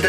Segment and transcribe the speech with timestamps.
[0.00, 0.08] 大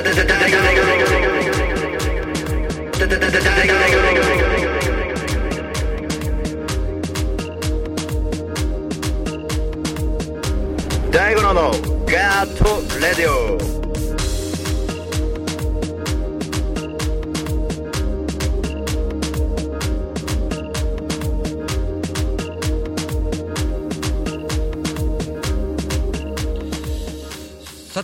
[11.35, 11.71] 五郎の
[12.05, 12.63] ガート
[13.01, 13.80] レディオ。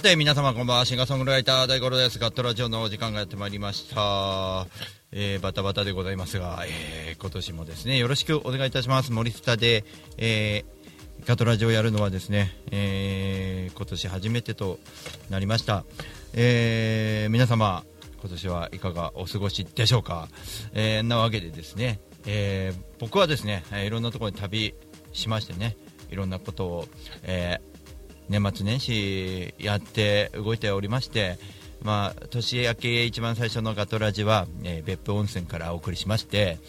[0.07, 0.85] て皆様こんばんは。
[0.85, 2.17] シンガーソングライター大五郎です。
[2.17, 4.65] ガットラジオのお時間がやってまいりました、
[5.11, 9.11] えーバタバタでございますが、えー今年もですねよろしくお願いいたします。
[9.11, 9.83] 森下で、
[10.17, 14.79] えーガットラジオやるのはですね、えー今年初めてと
[15.29, 15.83] なりました、
[16.33, 17.83] えー皆様
[18.21, 20.29] 今年はいかがお過ごしでしょうか、
[20.71, 24.73] えーなわけでですね、えー僕はですね、いろんなところに旅
[25.11, 25.75] しましてね
[26.09, 26.87] いろんなことを、
[27.23, 27.76] えー
[28.29, 31.37] 年末年始やって動いておりまして、
[31.81, 36.59] まあ、年明け一番最初のガトラジは、えー別府温泉からお送りしまして、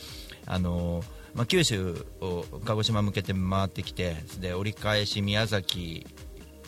[0.47, 6.07] あのーまあ、九州を鹿児島向けて回ってきてで折り返し宮崎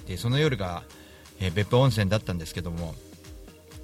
[0.07, 0.83] でその夜が、
[1.41, 2.95] えー別府温泉だったんですけども、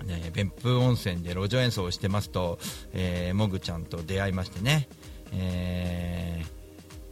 [0.04, 2.58] ね、別府温泉で路上演奏をしてますと、
[2.92, 4.88] えーもぐちゃんと出会いましてね、
[5.32, 6.55] えー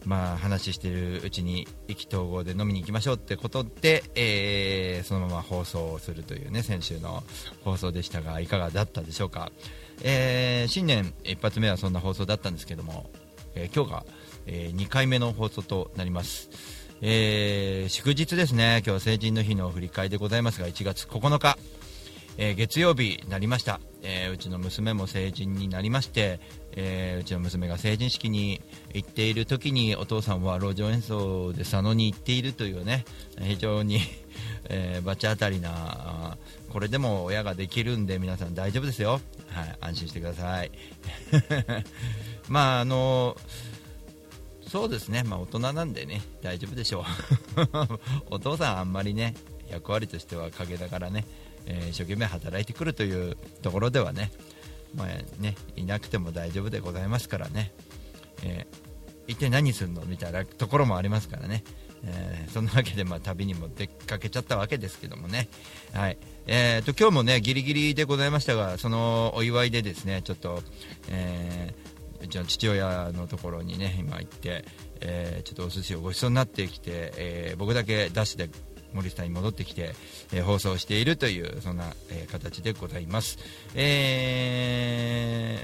[0.06, 7.22] まあ、話してるうちに意気投合で飲みに行きましょうってことで、えーそのまま放送をするというね先週の
[7.62, 9.50] 放送でしたがいかがだったでしょうか、
[10.02, 13.10] えー新年一発目はそんな放送だったんですけども、
[13.54, 14.06] えー今日が、
[14.46, 16.50] え2回目の放送となります、
[17.00, 18.78] え祝日ですね。
[18.78, 21.58] 今日は成人の日の振り返りでございますが1月9日。
[22.36, 26.40] えー月曜日になりました、えーうちの娘も成人になりまして、
[26.72, 28.60] えーうちの娘が成人式に
[28.92, 33.04] 行っている時にお父さんは路上演奏で佐野に行っているというね
[33.40, 34.00] 非常に、
[34.68, 36.36] えー、罰当たりな
[36.70, 40.72] これでも親ができるんで皆さん大丈夫ですよ、はい、安心してください。
[42.48, 43.36] まああの
[44.66, 47.04] そうですね、まあ、大人なんでね大丈夫でしょう。
[48.34, 49.34] お父さんあんまりね
[49.70, 51.24] 役割としては陰だからね、
[51.66, 54.30] え一生懸命働いてくるというところではね,、
[54.94, 57.72] まあ、ねいなくても大丈夫でございますからね、
[58.42, 58.84] えー
[59.26, 61.64] 一体何するのみたいなところもありますからね、
[62.04, 65.48] えーそんなわけで、まあ、旅にも出かけちゃったわけですけどもね、
[65.94, 66.18] はい。
[66.46, 70.62] えー、と今日もねギリギリでございましたがそのお祝いでですねちょっと、
[71.08, 74.64] えーうちの父親のところにね今行って、
[75.00, 78.50] えーちょっとお寿司をごちそうになってきて、え僕だけダッシュで
[78.94, 79.94] 森下に戻ってきて、
[80.32, 83.38] えー放送しているというそんな、えー形でございます、
[83.74, 85.58] え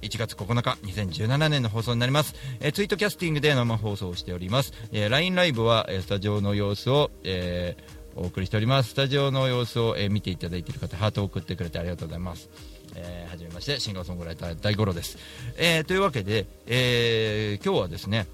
[0.00, 8.90] ー1月9日2017年の放送になります、えーツイートキャスティングで生放送をしております、えー LINE ライブは、えースタジオの様子を、えーお送りしております。
[8.90, 12.50] スタジオの様子を、えー見ていただいている方ハートを送ってくれてありがとうございます。
[12.94, 15.16] えーはじめましてシンガーソングライター大五郎です、
[15.56, 18.26] えーというわけで、えー今日はですね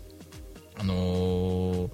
[0.76, 1.90] あのー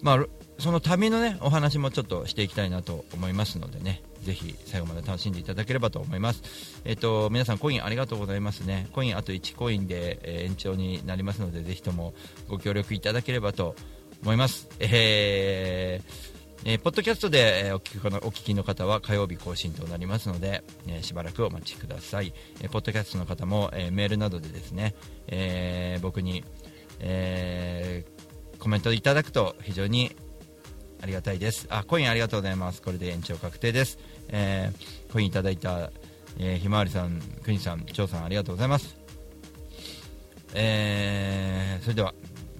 [0.00, 0.26] まあ
[0.62, 4.02] その旅のねお話もちょっとしていきたいなと思いますのでね。
[4.22, 6.42] ぜひ最後まで楽しんでいただければと思います。
[6.84, 8.88] えっ、と皆さんコインありがとうございますね。
[8.92, 12.14] コインあと1コインで、え延長になりますのでぜひとも
[12.48, 13.74] ご協力いただければと
[14.22, 14.68] 思います。
[14.78, 16.32] えー
[16.64, 24.94] えーポッドキャストで、えーお聞きのお聞きの方は火曜日更新となりますので、えーしばらくお待ちください、えーポッドキャストの方も、えーメールなどでですね、
[25.26, 26.44] えー僕に、
[27.00, 28.22] えー
[28.60, 30.14] コメントいただくと非常に
[31.02, 31.66] ありがたいです。
[31.68, 32.80] あコインありがとうございます。
[32.80, 33.98] これで延長確定です、
[34.28, 35.90] えーコインいただいた、
[36.38, 38.96] えーひまわりさんくにさん張さんありがとうございます。
[40.54, 42.14] えーそれでは、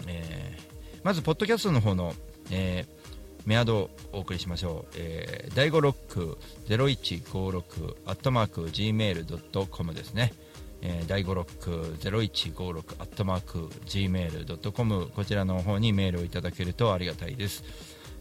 [0.06, 0.62] えー
[1.02, 2.14] まずポッドキャストの方の、
[2.50, 3.02] えー
[3.46, 6.38] メアドをお送りしましょう、えー、第5ロック
[6.68, 10.32] 0156アットマーク Gmail.com ですね、
[10.80, 17.64] えー、第5ロック0156アットマーク Gmail.com こちらの方にメールをいただけるとありがたいです。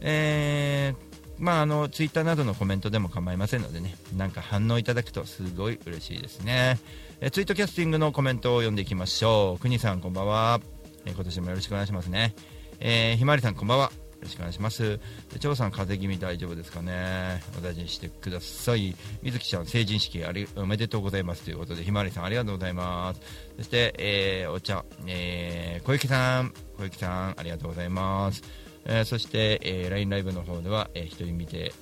[0.02, 1.12] えー
[1.42, 6.78] まああのツイッターなどのコメントでも構いませんのでねなんか反応いただくとすごい嬉しいですね、
[7.20, 10.62] えツイートキャスティングのコメントを読んでいきましょう国さんこんばんは、
[11.06, 12.36] え今年もよろしくお願いしますね
[12.80, 15.00] えーひまわりさんこんばんはよろしくお願いします。
[15.34, 17.42] で張さん、風邪気味大丈夫ですかね。
[17.58, 18.96] お大事にしてください。
[19.24, 23.22] 水木ちゃん、成人式ありおめでとうございますということで、ひまわりさん、ありがとうございます。
[23.58, 28.44] そして、えーお茶、えー小雪さん、小雪さん、ありがとうございます。
[28.86, 31.74] えーそして、えー LINE ライブの方では、えー一人見て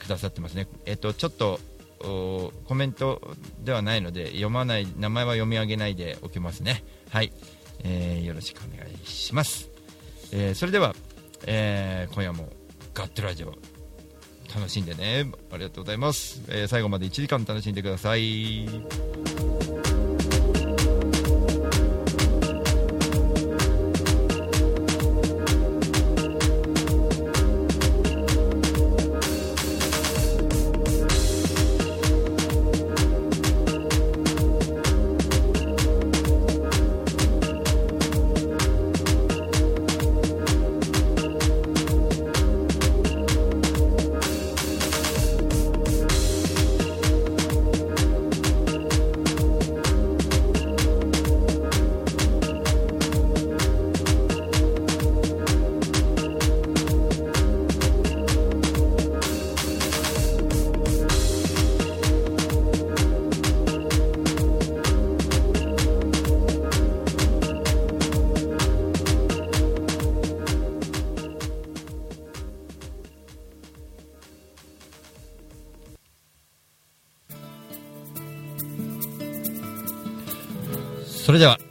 [0.00, 0.68] くださってますね。
[0.86, 1.60] えっ、と、ちょっと、
[2.00, 3.20] コメント
[3.62, 6.82] ではないので、読まない、名前は読み上げないでおきますね。
[7.10, 7.32] はい。
[7.84, 9.70] えーよろしくお願いします。
[10.32, 10.94] えーそれでは、
[11.46, 12.48] えー今夜も
[12.94, 13.54] ガットラジオ
[14.54, 18.68] 楽しんでねありがとうございます、えー最後まで1時間楽しんでください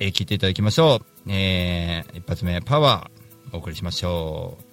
[0.01, 0.95] えー聞いていただきましょ
[1.27, 1.31] う。
[1.31, 4.70] えー一発目、パワー、お送りしましょう。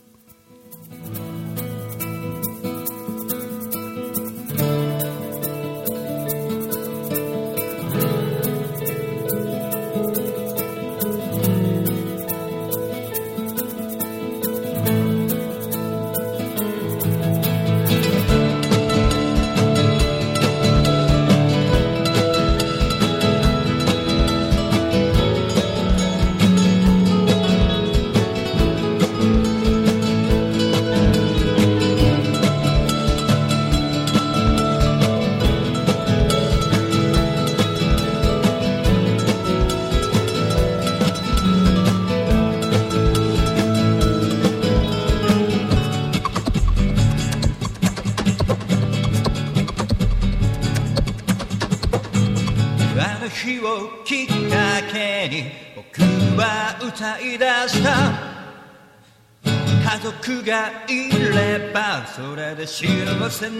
[63.38, 63.50] 幸せ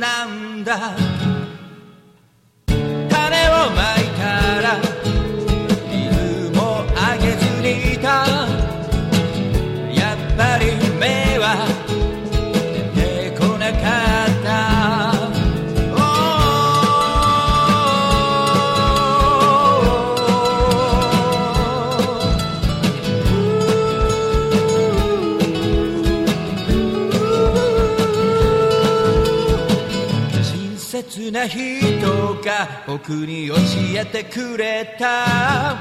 [31.38, 33.55] な人が僕に教
[33.94, 35.76] えてくれた。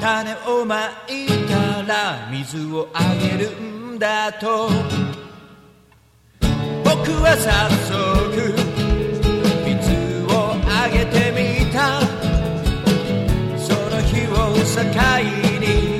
[0.00, 4.68] 種をまいたら水をあげるんだと。
[6.84, 8.54] 僕は早速
[9.66, 12.00] 水をあげてみた。
[13.58, 14.78] その日を境
[15.58, 15.97] に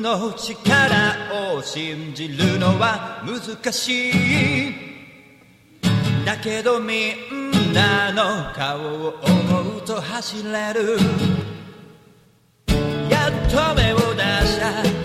[0.00, 4.74] の力を信じるのは難しい。
[6.24, 10.98] だけどみんなの顔を思うと走れる。
[13.10, 14.99] やっと目を出した。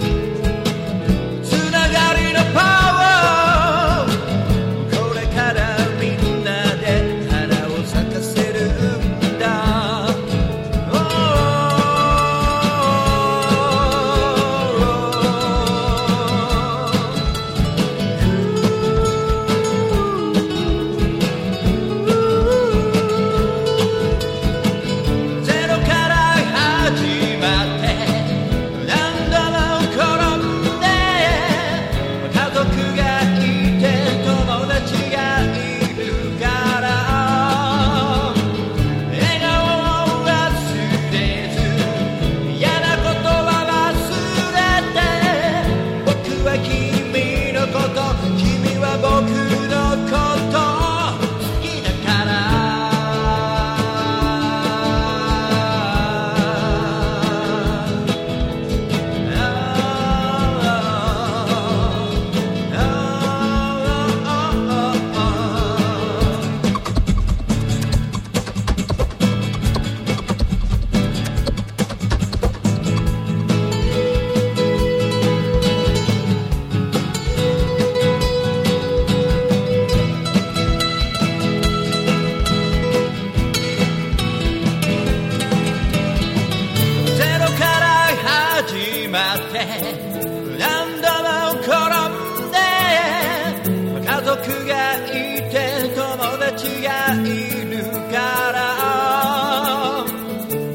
[94.25, 95.09] 族がい
[95.51, 97.25] て友達がい
[97.69, 98.17] るか
[98.51, 98.57] ら。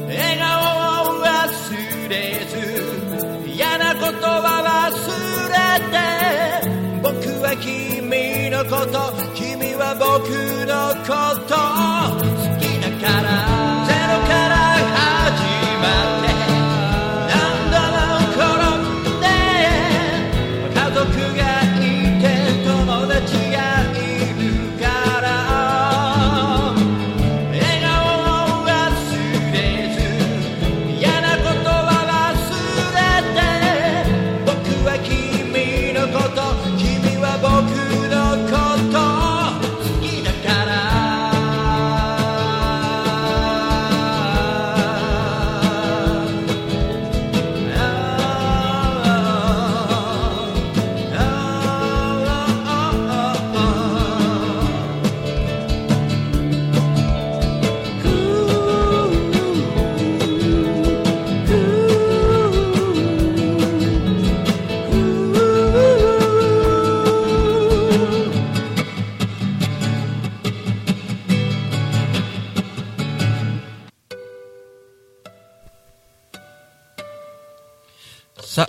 [0.07, 2.55] 笑顔を忘れず
[3.49, 4.95] 嫌な言葉忘
[5.49, 5.59] れ
[5.91, 5.99] て。
[7.03, 8.97] 僕は君のこと
[9.35, 10.29] 君は僕
[10.65, 11.11] のこ
[11.45, 11.90] と。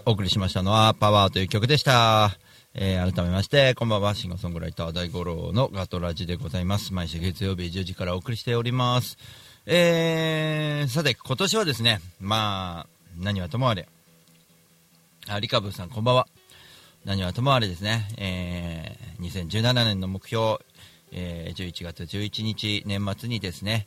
[0.06, 2.38] お送りしましたのは、パワーという曲でした。
[2.74, 6.94] えー、改めまして、こんばんは、シンガーソングライター大五郎のガトラジでございます。
[6.94, 9.18] 毎週月曜日10時からお送りしております。
[9.66, 12.86] えー、さて、今年はですね、まあ、
[13.18, 13.88] 何はともあれ、
[15.28, 16.28] あ、リカブーさん、こんばんは。
[17.04, 20.58] 何はともあれですね、えー、2017年の目標、
[21.10, 23.86] えー、11月11日、年末にですね、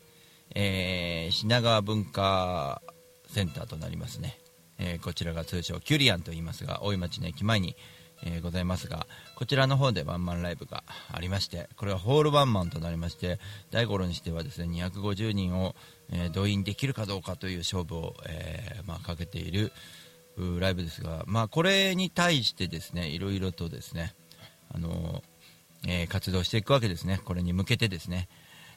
[0.53, 2.81] えー、品川文化
[3.27, 4.37] センターとなりますね。
[4.79, 7.75] えーこちらが通称キュリアンと言いますが大井町の駅前に、
[8.23, 13.39] えーございますがこちらの方でワンマンライブがありましてこれはホールワンマンとなりまして
[13.71, 15.75] 大五郎にしてはですね250人を、
[16.11, 19.71] えー動員できるかどうかという勝負を、えまあ、かけている
[20.59, 24.13] ライブですが、まあ、これに対してですねいろいろとですね
[24.73, 25.23] あの
[25.87, 27.19] え活動していくわけですね。
[27.23, 28.27] これに向けてですね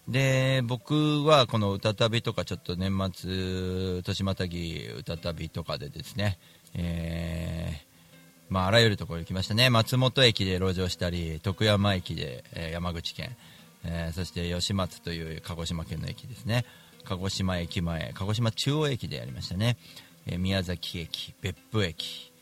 [0.08, 6.38] で僕はこの歌旅とかちょっと年末年またぎ歌旅とかでですね、
[6.74, 7.88] えー
[8.48, 9.68] まあ、あらゆるところに来ましたね。
[9.68, 13.36] 松本駅で路上したり徳山駅で、えー山口県、
[13.84, 16.64] えーそして吉松という鹿児島県の駅ですね。
[17.04, 19.76] 鹿児島駅前鹿児島中央駅でやりましたね、
[20.26, 22.32] えー宮崎駅別府駅、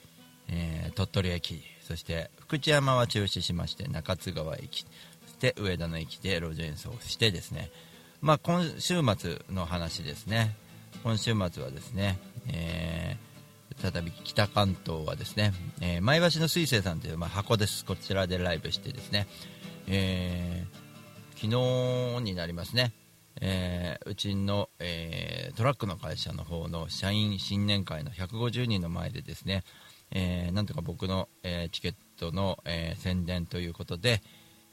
[0.48, 4.86] えー鳥取駅そして福知山は中止しまして中津川駅。
[5.36, 7.70] して上田の駅で路上演奏をしてですね、
[8.22, 10.56] まあ、今週末の話ですね。
[11.04, 13.26] 今週末はですね、えー
[13.78, 15.52] 再び北関東はですね、
[15.82, 17.84] えー前橋の水星さんという、まあ、箱です。
[17.84, 19.26] こちらでライブしてですね、
[19.86, 20.86] えー
[21.34, 22.94] 昨日になりますね、
[23.42, 29.64] えーうちの、えートラックの会社の方の社員新年会の150人の前でですね、
[30.10, 34.22] えーなんとか僕の、えチケットの、え宣伝ということで、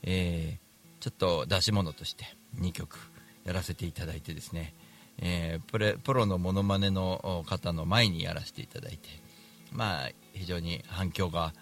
[0.03, 0.63] えー
[1.03, 2.23] ちょっと出し物として
[2.61, 2.97] 2曲
[3.43, 4.73] やらせていただいてですね、
[5.17, 9.09] えープレプロのモノマネの方の前にやらせていただいて、
[9.73, 11.53] まあ、非常に反響が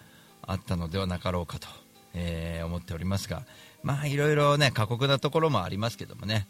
[0.42, 1.66] あったのではなかろうかと、
[2.14, 3.42] えー思っておりますが、
[3.82, 6.46] まあ、いろいろね過酷なところもありますけどもね、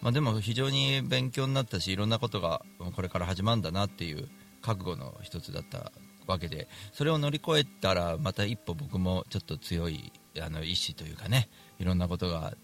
[0.00, 2.62] まあ、でも非常に勉強になったしいろんなことが
[2.94, 4.28] これから始まるんだなっていう
[4.62, 5.90] 覚悟の一つだった
[6.28, 10.12] わけでそれを乗り越えたらまた一歩僕もちょっと強い
[10.42, 12.54] あの意志というかねいろんなことが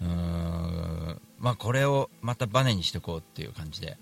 [0.00, 3.96] うーんまあこれをまたバネにしていこうっていう感じで。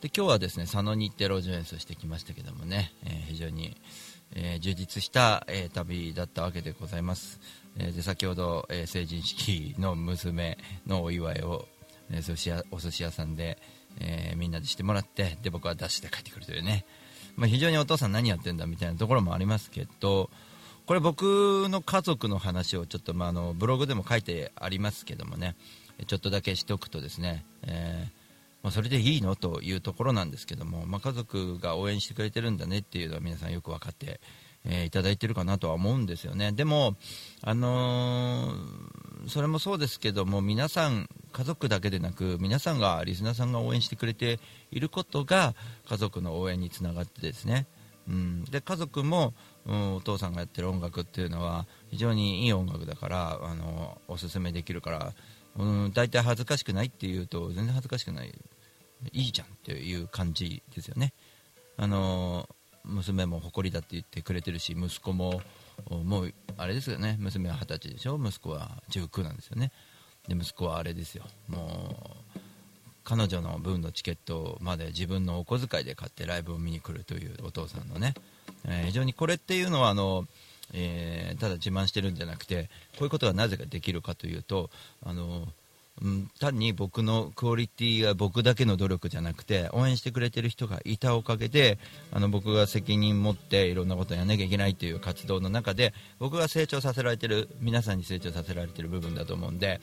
[0.00, 3.76] で今日はですね佐野に行って路上演奏してきましたけどもね、えー非常に、
[4.32, 7.40] えー充実した、えー旅だったわけでございます、
[7.76, 11.66] えーで先ほど、えー成人式の娘のお祝いを、
[12.12, 13.58] えー寿司屋お寿司屋さんで、
[13.98, 16.84] えーみんなでしてもらってで僕はダッシュで帰ってくるというね、
[17.34, 20.30] まあ、非常にお父さん何やってんだみたいなところもありますけど
[20.88, 25.54] これ僕の家族の話をちょっと、まあ、あのブログでも書いてありますけどもね。
[26.06, 28.10] ちょっとだけしておくとですね、えー
[28.62, 34.18] まあ、それでいいのというところなんですけども、まあ、家族が応援してくれてるんだねっていうのは皆さんよく分かって、
[34.64, 36.52] えーいただいてるかなとは思うんですよね。
[36.52, 36.96] でも、
[37.42, 44.40] あのーそれもそうですけども皆さん家族だけでなく皆さんがリスナーさんが応援してくれて
[44.70, 45.54] いることが
[45.86, 47.66] 家族の応援につながってですね、
[48.08, 49.34] うん、で家族も、
[49.68, 55.12] うん、お父さんがやってる音楽っていうのは非常にいい音楽だからあのおすすめできるから、
[55.56, 58.34] うん、大体恥ずかしくないっていうと全然恥ずかしくない。
[59.12, 61.12] いいじゃんっていう感じですよね。
[61.76, 62.48] あの
[62.84, 65.40] 娘も誇りだって言ってくれてるし息子も
[65.88, 67.16] もうあれですよね。
[67.20, 68.18] 娘は二十歳でしょ。
[68.18, 69.70] 息子は19なんですよね。
[70.26, 71.24] で息子はあれですよ。
[71.48, 72.40] もう
[73.04, 78.14] 彼女の分のチケットまで自分のお小遣いで買ってライブを見に来るというお父さんのね、
[78.66, 80.26] えー、非常にこれっていうのはあの、
[80.72, 84.70] えー、ただ自慢してるんじゃなくてこういうことがなぜかできるかというと
[85.04, 85.48] あの
[86.00, 91.78] うん、単に僕のクオリティが僕だけの努力じゃなくて応援してくれてる人がいたおかげで
[92.12, 99.80] あの僕が責任持っていろんなことをやらなきゃいけないという活動の中で僕が成長させられてる皆さんに成長させられてる部分だと思うんで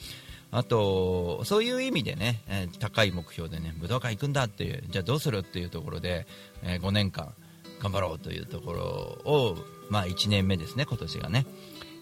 [0.51, 6.25] あとそういう意味でね、えー、高い目標でね武道館行くんだっていうじゃあどうするっていうところで、
[6.63, 7.33] えー、5年間
[7.81, 8.81] 頑張ろうというところ
[9.31, 9.57] を、
[9.89, 11.45] まあ、1年目ですね今年がね、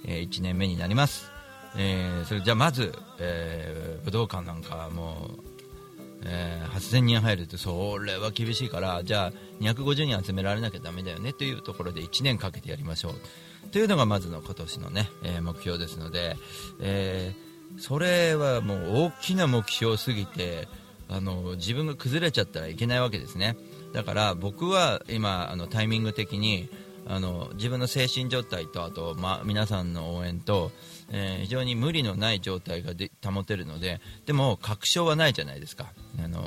[0.06, 1.32] えー、1年目になります。
[1.76, 5.44] えー、それじゃあまず、えー、武道館なんかもう、
[6.24, 13.70] えー、8000人入るとそれは厳しいからじゃあ250人集められなきゃだめだよねというところで1年かけてやりましょう。
[13.70, 16.36] というのがまずの今年のね、え目標ですので、
[16.80, 17.34] え
[17.80, 20.68] それはもう大きな目標すぎて
[21.10, 23.58] あの自分が崩れちゃったらいけないわけですね。
[23.94, 26.70] だから僕は今あのタイミング的に
[27.06, 30.72] あの自分の精神状態とあと、まあ、皆さんの応援と
[31.12, 35.94] えー、非常に無理のない状態がで保てるのででも確証はないじゃないですか。
[36.22, 36.44] あの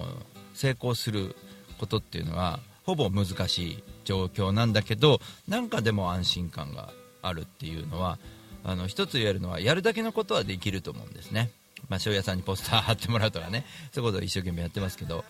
[0.55, 1.37] 成功する
[1.79, 6.91] ことっていうのはほぼ難しい状況なんだけどなんかでも安心感が
[7.23, 8.19] あるっていうのは
[8.65, 11.51] あの一つ言えるのはやるだけのことはできると思うんですね、
[11.89, 15.25] まあ、醤油屋さんにポスター貼ってもらうとかねそういうことを一生懸命やってますけど、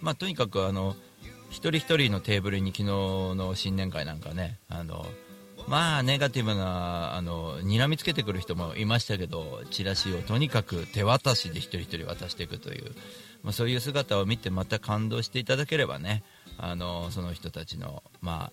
[0.00, 0.96] まあ、とにかくあの
[1.52, 5.04] 一人一人のテーブルに昨日の新年会なんかねあの
[5.68, 12.92] まあネガティブなあの睨みつけてくる人もいましたけどチラシをとにかく手渡しで一人一人渡していくという、
[13.42, 16.24] まあ、そういう姿を見てまた感動していただければね
[16.58, 18.50] あのその人たちの、ま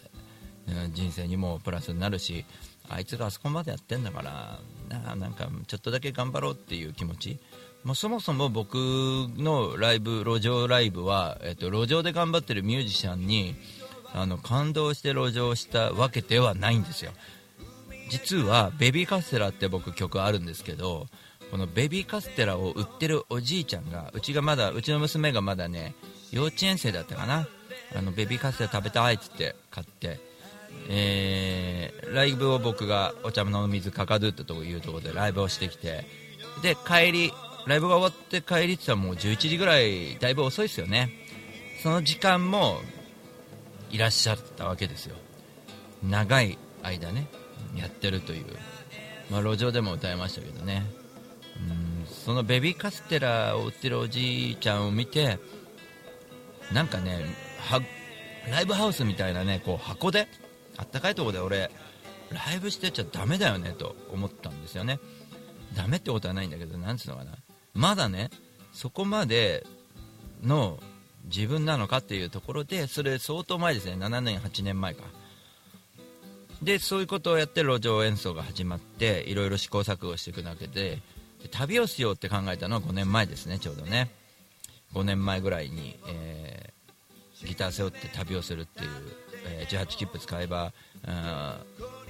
[0.68, 2.46] あ、人生にもプラスになるし
[2.90, 4.60] あいつがあそこまでやってんだから
[4.90, 7.40] ななんかちょっとだけ頑張ろうっていう気持ち
[7.90, 13.56] もうそもそも僕のライブ路上ライブは、えっと、路上で頑張ってるミュージシャンに
[14.14, 17.10] あの感動して路上したわけではないんですよ。
[18.12, 21.08] 実はベビーカステラって僕曲あるんですけど
[21.50, 25.96] このベビーカステラを売ってるおじいちゃんがうちがまだうちの娘がまだね
[26.32, 27.48] 幼稚園生だったかな。
[27.98, 30.20] あのベビーカステラ食べたいっつって買って
[30.90, 36.06] えー、ライブを僕がお茶の水かかるってとこいうところでライブをしてきて
[36.62, 37.34] で帰り
[37.66, 41.10] ライブが終わって帰りってたらもう11時ぐらいだいぶ遅いですよね。
[41.84, 42.82] その時間も
[43.92, 45.16] いらっしゃったわけですよ。
[46.04, 47.28] 長い間ね
[47.76, 48.46] やってるという、
[49.30, 50.84] まあ、路上でも歌いましたけどね。
[51.70, 55.40] うんそのベビーカステラを売ってるおじいちゃんを見て
[56.74, 57.26] なんかね
[58.50, 60.28] ライブハウスみたいなねこう箱で
[60.78, 61.70] あったかいとこで俺
[62.32, 65.00] ライブしてちゃダメだよねと思ったんですよね。
[65.76, 67.32] ダメってことはないんだけどなんつうのかな。
[67.80, 68.30] まだね
[68.74, 69.66] そこまで
[70.44, 70.80] の
[71.34, 73.94] 自分なのかっていうところでそれ相当前ですね。
[73.94, 75.04] 7年8年前か。
[76.62, 81.02] でそういうことをやって路上演奏が始まっていろいろ試行錯誤していくわけで
[81.52, 84.12] 旅をしようって考えたのは5年前ですねちょうどね。
[84.94, 88.90] 5年前ぐらいに、えー、ギター背負って旅をするっていう、
[89.46, 90.74] えー、18切符使えば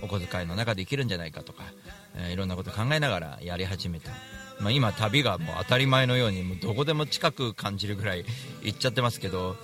[0.01, 1.63] お小遣いの中で生きるんじゃないかとか、
[2.15, 4.09] えー、いろんなこと考えながらやり始めた。
[4.59, 8.25] まあ、今、旅がもう当たり前のようにもうどこでも近く感じるぐらい
[8.61, 9.55] 行っちゃってますけど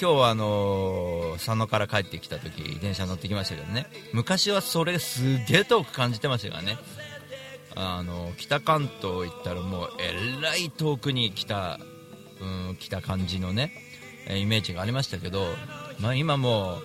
[0.00, 6.78] 今日はあのー、佐野から帰ってきた時電車乗ってきましたけどね昔はそれすげえ遠く感じてましたからね。
[7.74, 11.78] あの北関東行ったらもうえらい遠くに来た、
[12.40, 13.72] うん、来た感じのね
[14.30, 15.46] イメージがありましたけど、
[16.00, 16.78] まあ、今も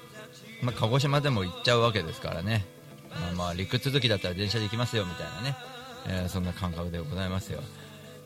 [0.61, 2.65] う、まあ、鹿児島でも行っちゃうわけですからね、
[3.09, 5.72] まあ、まあ陸続きだったら電車で行きますよみたいなね。
[6.07, 7.61] えー、そんな感覚でございますよ。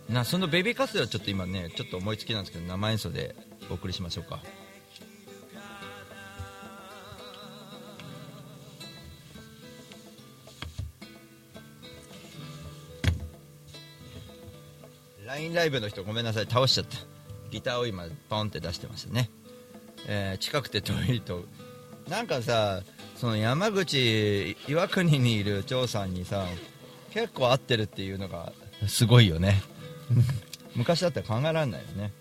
[0.09, 3.35] なそのベビーカステラちょっと今ねちょっと思いつきなんですけど生演奏で
[3.69, 4.39] お送りしましょうか。
[15.25, 16.97] ラインライブの人ごめんなさい倒しちゃった。
[17.51, 19.29] ギターを今ポンって出してましたね、
[20.07, 21.45] えー、近くて遠いと。
[22.09, 22.81] なんかさ
[23.17, 26.45] その山口岩国にいる長さんにさ
[27.11, 28.51] 結構合ってるっていうのが
[28.87, 29.61] すごいよね。
[30.75, 32.11] 昔だったら考えられないよね。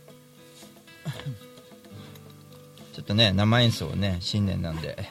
[2.93, 5.09] ちょっとね生演奏をね新年なんで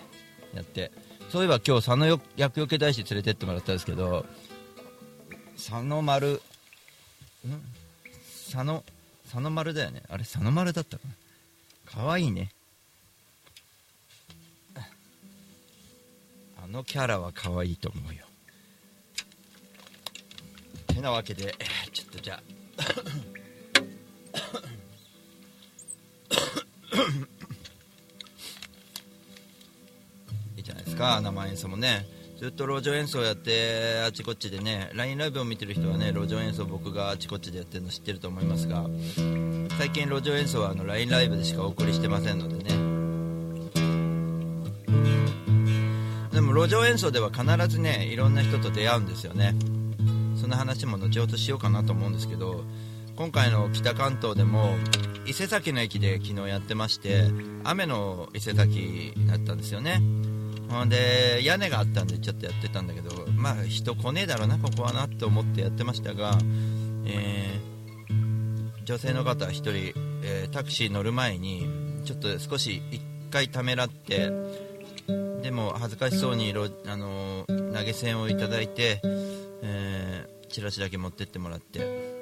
[0.53, 0.91] やって。
[1.31, 4.25] そういえば今日佐野厄除け大師連れてってもらったんですけど
[5.55, 6.41] 佐野丸
[8.51, 8.83] 佐野
[9.23, 10.03] 佐野丸だよね。
[10.09, 11.03] あれ佐野丸だったか
[11.85, 11.91] な。
[11.91, 12.51] かわいいね。
[16.63, 18.25] あのキャラは可愛いと思うよ。
[20.95, 21.53] てなわけで
[21.91, 22.41] ちょっとじゃあ。
[30.55, 32.07] いいじゃないですか生演奏もね。
[32.37, 38.85] ずっと路上演奏やってあちこちでね LINE ライブを見てる人はね路上演奏僕があちこちでやってるの知ってると思いますが
[39.77, 42.63] 最近路上演奏はあの LINE ライブでしかお送りしてませんのでね。
[46.33, 49.55] でも路上演奏では必ずねいろんな人と出会うんですよね。
[50.45, 52.63] その話も後ほどしようかなと思うんですけど
[53.15, 54.75] 今回の北関東でも
[55.25, 57.23] 伊勢崎の駅で昨日やってまして
[57.63, 59.99] 雨の伊勢崎だったんですよね。
[60.69, 66.37] ほんで屋根があったんでちょっとやってたんだけどまあ人来ねえだろうなここはなって思ってやってましたが、
[67.07, 69.71] えー女性の方1人、
[70.21, 71.65] えータクシー乗る前に
[72.05, 74.29] ちょっと少し1回ためらって
[75.41, 76.53] でも恥ずかしそうに、
[76.85, 82.15] あのー投げ銭をいただいて、えーチラシだけ持ってってもらって。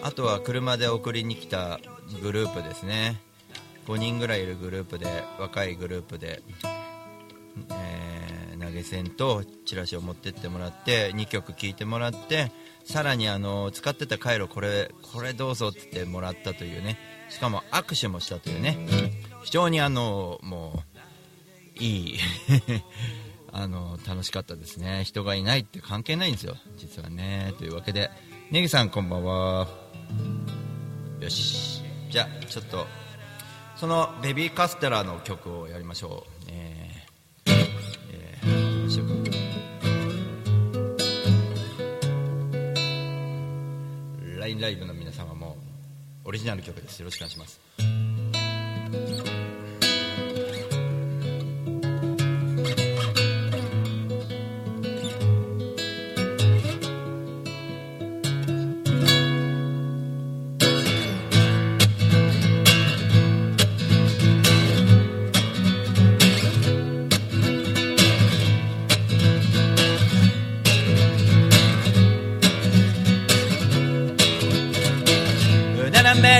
[0.00, 1.80] あとは車で送りに来た
[2.22, 3.20] グループですね。
[3.88, 6.40] 5人ぐらいいるグループで若いグループで、
[7.70, 12.50] えー投げ銭とチラシを持ってってもらって2曲聴いてもらって
[12.84, 16.96] さらにあの使ってた回路これこれどうぞって言ってもらったというね。
[17.28, 18.78] しかも握手もしたというね。
[19.42, 20.82] 非常にあのも
[21.78, 22.18] ういい。
[23.56, 25.04] あの楽しかったですね。
[25.04, 26.56] 人がいないって関係ないんですよ。
[26.76, 27.54] 実はね。
[27.56, 28.10] というわけで
[28.50, 29.68] ネギさんこんばんは。
[31.20, 31.80] よし。
[32.10, 32.84] じゃあちょっと
[33.76, 36.50] そのベビーカステラの曲をやりましょう。
[36.50, 36.90] え。
[37.44, 37.52] ー、
[38.12, 38.38] え。
[38.42, 39.14] ー、どうしようか。
[44.40, 45.56] LINE ライブの皆様も
[46.24, 46.98] オリジナル曲です。
[46.98, 47.60] よろしくお願いします。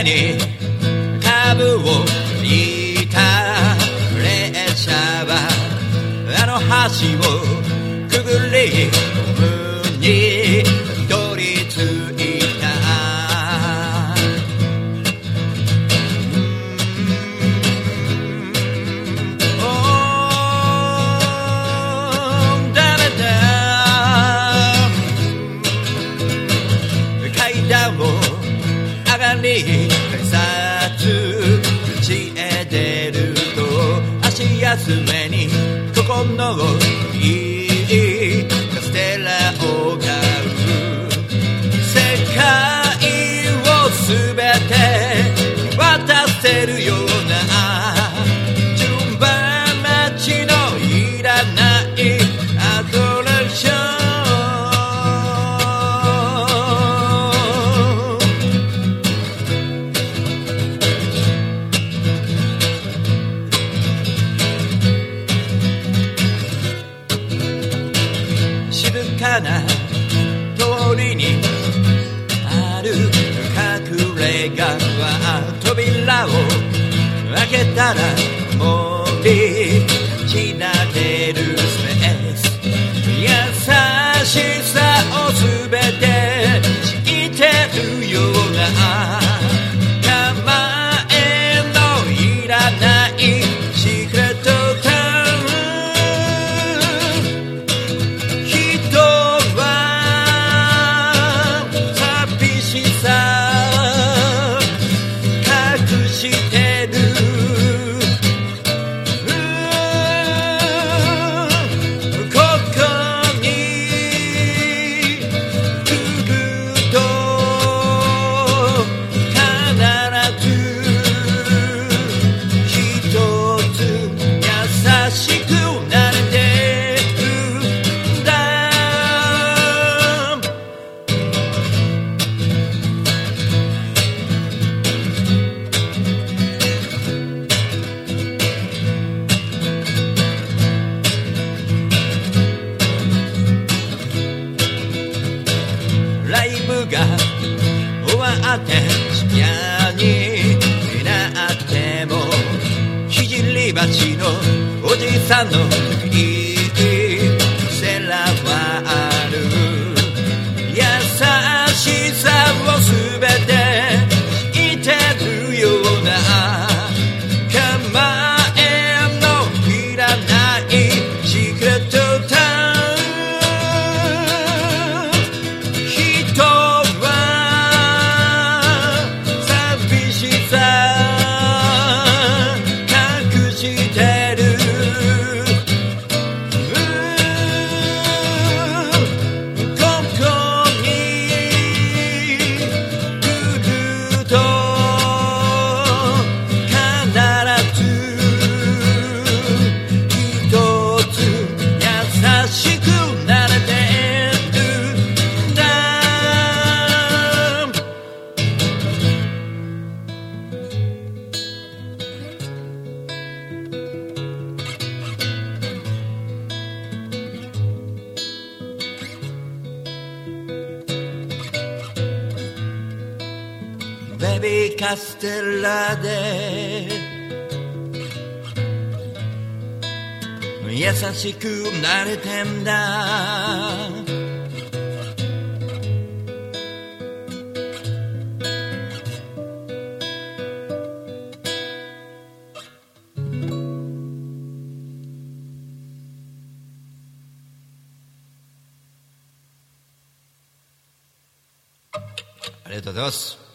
[0.05, 0.38] に
[1.21, 2.05] カーブを
[2.45, 2.95] 引い。
[3.14, 3.21] た
[4.21, 5.49] 列車は
[6.43, 7.23] あの橋を
[8.09, 8.90] くぐり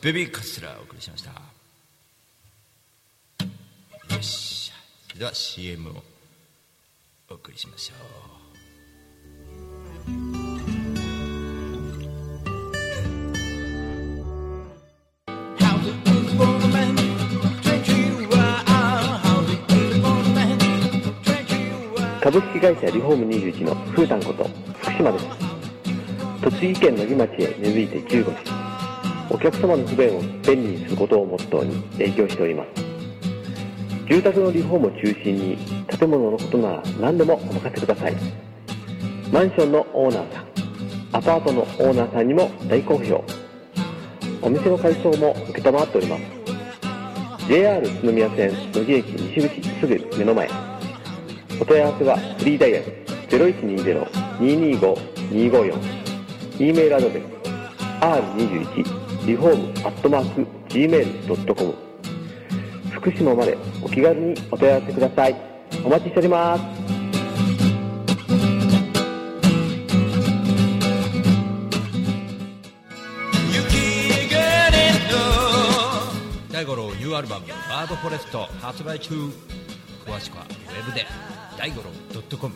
[0.10, 1.30] ベビーカステラお送りしました。
[4.15, 4.72] よし。
[5.08, 5.93] それでは CM を
[7.30, 8.00] お送りしましょう.
[22.19, 24.50] 株式会社リフォーム21のふーたんこと
[24.82, 25.26] 福島です。
[26.41, 28.68] 栃木県野木町へ根付いて15年
[29.32, 32.70] お客様の不便を便利にすることをモットーに営業しております。
[34.10, 38.15] 住宅のリフォームを中心に建物のことなら何でもお任せください。
[39.32, 40.46] マンションのオーナーさん
[41.12, 43.24] アパートのオーナーさんにも大好評。
[44.42, 46.24] お店の改装も承っております。
[47.48, 50.50] JR 宇都宮線野木駅西口すぐ目の前。
[51.62, 52.86] お問い合わせはフリーダイヤル
[54.39, 56.00] 0120-225-254
[56.60, 57.24] E メールアドレス
[58.02, 61.76] r21 リフォームアットマーク gmail.com
[62.89, 65.36] 福島までお気軽にお問い合わせください。
[65.86, 66.63] お待ちしております。
[76.52, 79.13] 大五郎ニューアルバム「バードフォレスト」発売中。
[80.08, 81.06] 詳しくはウェブで。
[81.56, 81.92] 大五郎
[82.38, 82.52] .com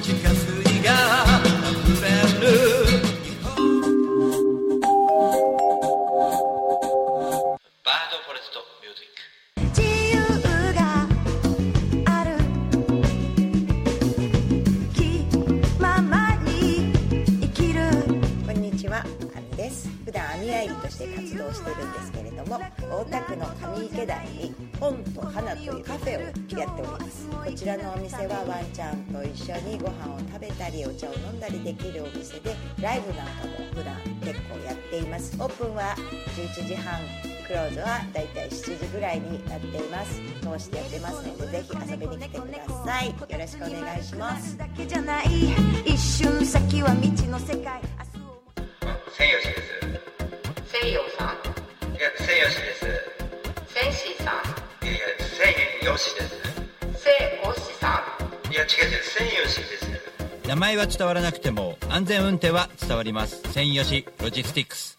[0.00, 0.92] 地下水が
[1.92, 2.08] 溢れ
[2.80, 2.83] る
[21.04, 22.58] して活動してるんですけれども、
[22.90, 27.28] 大田区の上池台に本と花というカフェをやっております。
[27.28, 35.36] こちらのお店はワンちゃんと一緒にご飯を食べたり、お茶を飲んだりできるお店で、ライブなんかも普段結構やっています。
[35.38, 35.94] オープンは
[36.36, 37.00] 11時半、
[37.46, 40.20] クローズはだいたい7時ぐらいになっています。
[40.40, 43.08] 通してやってますので、ぜひ遊びに来てください。
[43.08, 44.56] よろしくお願いします。
[52.44, 52.84] いや千吉です。
[53.72, 54.34] センシーさん。
[54.84, 56.28] いやいや千吉です。
[57.02, 58.52] セイオシさん。
[58.52, 59.88] いや違う違う千吉です。
[60.46, 63.40] 名前は伝わらなくても安全運転は伝わります。
[63.50, 64.98] 専用しロジスティックス。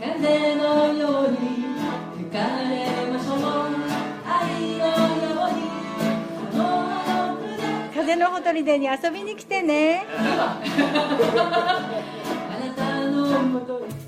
[0.00, 1.38] 風のように
[2.18, 2.38] 吹か
[2.70, 3.38] れましょう。
[4.28, 4.94] 愛のよ
[5.50, 5.66] うに
[7.92, 10.06] 風のほとりでに遊びに来てね。
[10.08, 10.60] あ
[12.64, 14.05] なたのもとに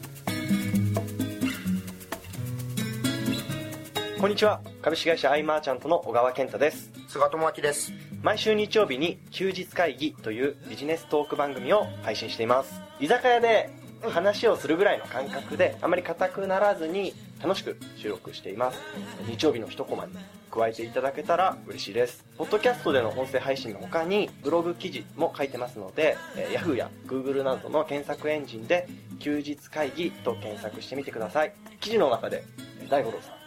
[4.19, 4.61] こんにちは。
[4.83, 6.91] 株式会社アイマーチャントの小川健太です。
[7.07, 7.93] 菅智明です。
[8.21, 12.83] 毎週日曜日に休日会議というビジネストーク番組を配信しています。
[12.99, 13.71] 居酒屋で
[14.03, 18.81] 話をするぐらいの感覚であまり硬くならずに楽しく収録しています。
[19.29, 20.13] 日曜日の一コマに
[20.51, 22.25] 加えていただけたら嬉しいです。
[22.37, 28.89] ポッドキャストでの音声配信の他にブログ記事も書いてますので、えー Yahoo や Google などの検索エンジンで
[29.21, 31.53] 休日会議と検索してみてください。
[31.79, 32.43] 記事の中で
[32.81, 33.38] えー大五郎さんはい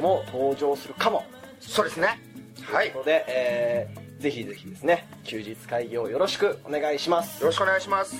[0.00, 1.24] も登場するかも。
[1.60, 2.20] そうですね。
[2.62, 2.90] はい。
[2.90, 7.44] よということで、えーぜひぜひですね休日会議をよろしくお願いします。
[7.44, 8.16] ろしくお願いします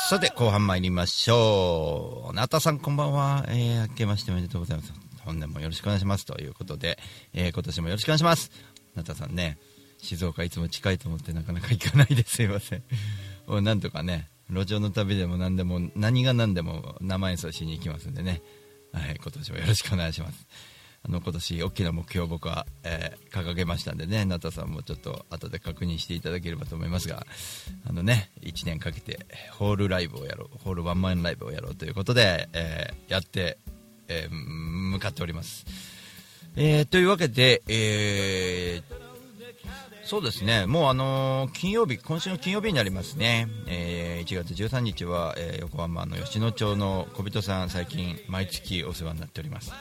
[0.08, 2.34] さて後半参りましょう。
[2.34, 4.92] なたさんこんばんは、えー、明けましておめでとうございます。
[5.24, 6.96] 本年もよろしくお願いしますということで、
[7.34, 8.52] えー今年もよろしくお願いします。
[8.94, 9.58] なたさんね
[9.98, 12.40] 静岡いつも近いと思ってなかなか行かないです。
[12.44, 12.84] いません。
[13.48, 18.40] なんとかね路上の旅でも何でも何が何でも生演奏しに行きますんでね。
[18.92, 20.46] はい今年もよろしくお願いします
[21.02, 27.24] あの今年大きな目標を僕は、えー掲げましたんでね、なたさんもちょっと後で確認していただければと思いますが、
[27.88, 29.20] あのね、1年かけて
[29.52, 33.56] ホールライブをやろう、ホールワンマンライブをやろうということで、えーやって、
[34.08, 35.64] えー向かっております。
[36.56, 38.94] えーというわけで、えー
[40.10, 49.72] そうですね、もうあのー金曜日、今週の金曜日になりますね、えー1月13日は、えー横浜の吉野町の小人さん、最近、毎月お世話になっております。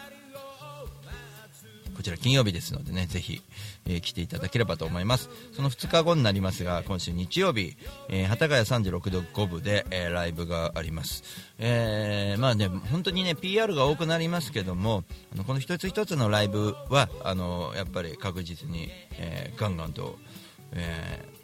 [1.97, 3.41] こちら金曜日ですのでね、ぜひ、
[3.89, 5.29] えー来ていただければと思います。
[5.51, 7.75] その2日後になりますが、今週日曜日、
[8.07, 11.23] えー幡ヶ谷36度5分で、えーライブがあります。
[11.57, 20.17] えーまあね、本当にね、PR が多くなりますけども、あのこの一つ一つのライブは、あのやっぱり確実に、えーガンガンと、
[20.71, 21.39] えー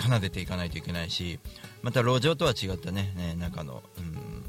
[0.00, 1.40] 奏でていかないといけないし、
[1.82, 4.48] また路上とは違ったね、ね中の、うん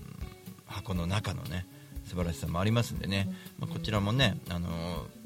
[0.69, 1.65] 箱の中のね
[2.05, 5.18] 素晴らしさもありますんでね、まあ、こちらもね、あのー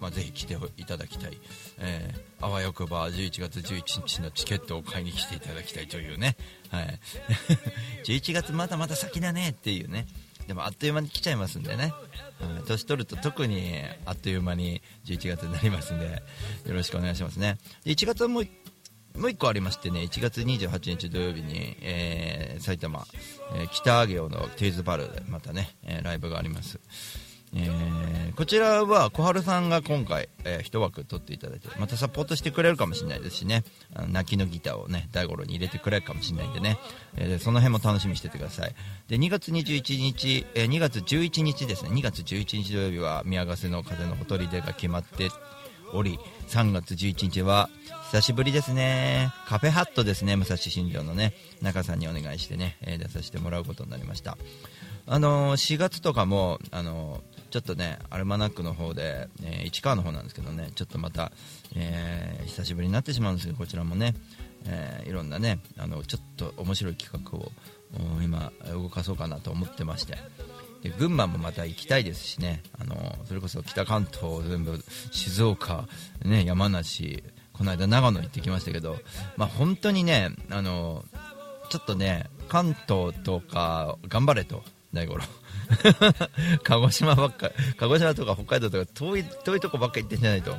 [0.00, 1.38] まあ、ぜひ来ていただきたい、
[1.78, 6.36] えーあわよくば11月11日のチケットを買いに来ていただきたいというね、
[6.70, 7.00] はい、
[8.06, 10.06] 11月まだまだ先だねっていうね。
[10.46, 11.92] でもあっという間に来ちゃいますんでね、
[12.40, 12.66] はい。
[12.66, 16.06] 年取ると特にあっという間に11月になりますんで
[16.66, 17.58] よろしくお願いしますね。
[17.84, 18.46] で1月はもう
[19.14, 23.06] 1個ありましてね1月28日土曜日に、えー埼玉、
[23.56, 26.78] えー北上尾のテイズバルでまたね、えライブがあります。
[27.54, 33.64] えーこちらは小春さんが今回、えー一枠取っていただいてまたサポートしてくれるかもしれないですしね。
[33.96, 36.78] あの泣きのギターをね大五郎に入れてくれるかもしれないんでね、
[37.16, 38.74] えーその辺も楽しみにしててください。
[39.08, 41.90] で2月21日、えー2月11日ですね。
[41.90, 45.30] 2月11日土曜日は宮ヶ瀬の風のほとりでが決まって
[45.92, 47.68] おり3月11日は
[48.12, 49.32] 久しぶりですね。
[49.48, 50.36] カフェハットですね。
[50.36, 51.34] 武蔵新庄のね。
[51.60, 54.38] 中さんにお願いしてね、えー出させてもらうことになりました。
[55.06, 61.32] あのー4月とかも、あのーちょっとねアルマナックの方で、えー市川の方なんですけどねちょっとまた、
[61.76, 64.14] えー久しぶりになってしまうんですけどこちらもね、
[64.66, 67.50] えーいろんなねあのちょっと面白い企画を
[68.22, 70.16] 今動かそうかなと思ってまして
[70.82, 74.78] で群馬もまた行きたいですしねあのそれこそ北関東全部
[75.10, 75.88] 静岡、
[76.24, 77.22] ね、山梨
[77.52, 78.98] この間長野行ってきましたけど、
[79.36, 81.04] まあ、本当にねあの
[81.70, 85.24] ちょっとね関東とか頑張れと大五郎。
[86.62, 90.56] 鹿児島ばっか鹿児島とか北海道とか遠い遠いとこばっか行ってんじゃないと。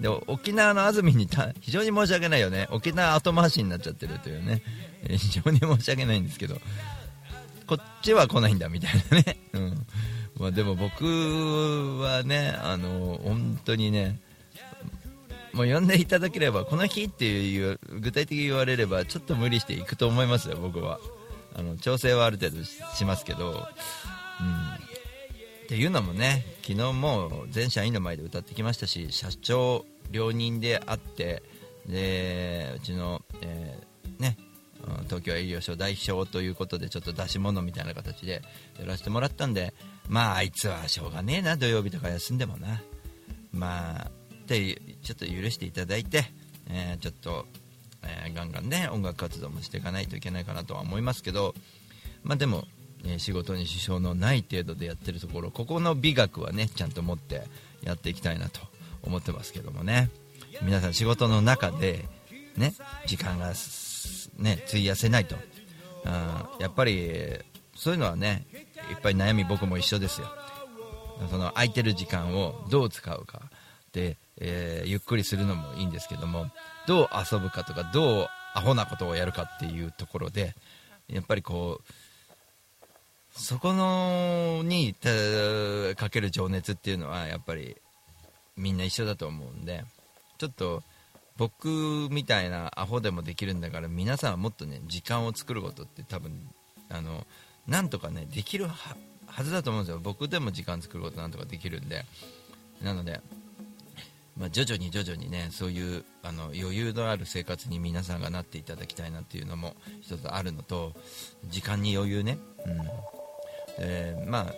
[0.00, 1.28] で沖縄の安住に
[1.60, 2.68] 非常に申し訳ないよね。
[2.70, 4.62] 沖縄後回しになっちゃってるというね、
[5.08, 6.56] 非常に申し訳ないんですけど。
[7.66, 9.86] こっちは来ないんだみたいなね、 うん。
[10.38, 11.04] まあ、でも僕
[12.00, 14.20] はねあの本当にね
[15.52, 20.98] もう呼んでいただければこの日っていう具体的に言われればちょっと無理していくと思いますよ僕は。
[21.58, 23.66] あの調整はある程度しますけど、
[25.64, 31.42] っていうのもね昨日も全社員の前で歌ってきましたし社長両人で会って
[31.86, 34.36] でうちの、えーね
[35.04, 38.42] 東京営業所代表ということでちょっと出し物みたいな形で
[38.78, 39.74] やらせてもらったんで
[40.08, 42.80] まああいつはしょうがねえな土曜日とか休んでもな。
[43.52, 44.10] まあ
[44.42, 46.24] ってちょっと許していただいて、
[46.70, 47.44] えーちょっと、
[48.02, 51.54] えーガンガンね音楽活動もしていかないといけないかなとは思いますけど
[52.22, 52.64] まあでも、
[53.06, 57.42] え仕事に支障のない程度でやってるところここの美学はねちゃんと持って
[57.82, 58.60] やっていきたいなと
[59.02, 60.10] 思ってますけどもね。
[60.62, 62.06] 皆さん仕事の中で
[62.56, 62.74] ね
[63.06, 63.52] 時間が
[64.38, 65.36] ね費やせないと、
[66.04, 66.12] うん、
[66.60, 67.38] やっぱり
[67.76, 68.44] そういうのはね
[68.90, 70.28] いっぱい悩み僕も一緒ですよ。
[71.30, 73.42] その空いてる時間をどう使うか。
[73.92, 76.50] で、えーゆっくりするのもいいんですけども
[76.86, 80.54] どう遊ぶかとかどうアホなことをやるかっていうところで
[81.08, 81.92] やっぱりこう
[83.32, 84.94] そこのに
[85.96, 87.76] かける情熱っていうのはやっぱり
[88.56, 89.84] みんな一緒だと思うんで
[90.38, 90.82] ちょっと
[91.36, 96.32] 僕みたいなアホでもできるんだから皆さんはもっとね時間を作ることって多分
[96.88, 97.26] あの
[97.66, 100.00] なんとかねできるははずだと思うんですよ。
[100.02, 102.04] 僕でも時間作ることなんとかできるんで。
[102.82, 103.20] なので、
[104.36, 110.92] まあ、徐々に徐々にねそういうあの余裕のある生活に皆さんがなっていただきたいなっていうのも一つあるのと
[111.48, 113.17] 時間に余裕ね、うん。
[113.78, 114.54] でまあ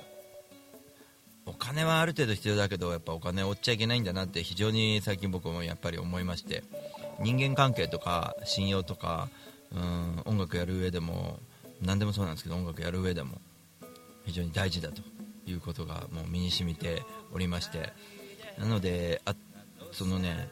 [1.46, 6.62] お金はある程度必要だけどやっぱお金を追っちゃいけないんだなって非常に最近僕もやっぱり思いまして
[7.20, 9.28] 人間関係とか信用とか、
[9.74, 11.38] うん、音楽やる上でも
[11.82, 13.38] 何でもそうなんですけど音楽やる上でも
[14.26, 15.02] 非常に大事だと
[15.46, 17.02] いうことがもう身に染みて
[17.32, 17.92] おりまして
[18.58, 19.34] なのであ
[19.92, 20.48] そのね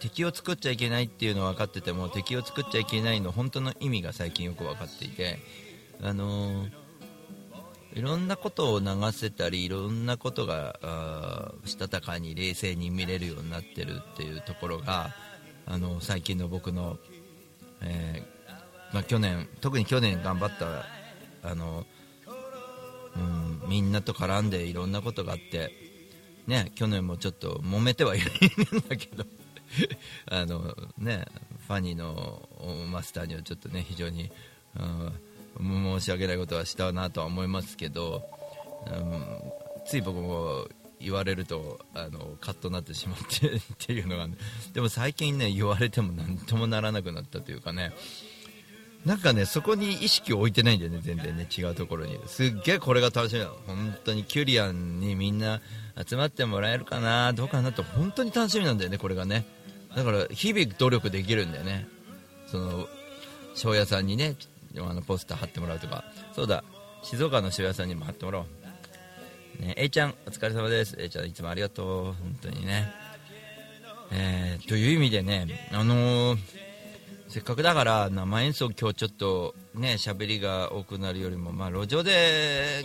[0.00, 5.38] 敵を作っちゃいけないっていうのは分かってても敵を作っちゃいけないの本当の意味が最近よく分かっていて
[6.02, 6.81] あのー
[7.94, 15.10] いろんなことを流せたりいろんなことがしたたかに冷静に見れるようになってるっていうところが
[15.66, 16.98] あの最近の僕の、
[17.82, 21.84] えーまあ、去年特に去年頑張ったあの、
[23.16, 25.72] うん、みんなと絡んでいろんなことがあって、
[26.46, 28.26] ね、去年もちょっと揉めてはいる
[28.78, 29.24] んだけど
[30.30, 31.24] あの、ね、
[31.66, 32.48] ファニーの
[32.90, 34.30] マスターにはちょっとね非常に、
[34.76, 35.12] うん、
[35.58, 38.22] 申し訳ないことはしたなとは思いますけど、
[38.86, 39.24] うん、
[39.86, 40.66] つい僕も
[41.00, 44.28] 言われるとあのカッとなってしまって っていうのが、
[44.72, 47.92] でも最近ね言われても何ともならなくなったというかね
[49.04, 52.18] なんかねそこに意識を置いてないんだよね全然ね違うところに。
[52.26, 53.40] すっげえこれが楽しみ。
[53.40, 55.60] なの本当にキュリアンにみんな
[56.06, 59.44] 集まってもらえるかなどうかなと本当に楽しみなんだよねこれがね。
[59.96, 61.88] だから日々努力できるんだよね。
[62.46, 62.88] その
[63.54, 64.36] 庄屋さんにね
[64.78, 66.04] あのポスター貼ってもらうとか。
[66.34, 66.64] そうだ。
[67.02, 68.46] 静岡の庄屋さんにも貼ってもらおう。
[69.62, 70.96] ね A ちゃんお疲れ様です。
[70.98, 72.04] A ちゃんいつもありがとう。
[72.04, 72.92] 本当にね。
[74.12, 76.38] えー、という意味でねあのー、
[77.28, 82.84] せっかくだから生演奏今日ちょっとね喋りが多くなるよりもまあ路上で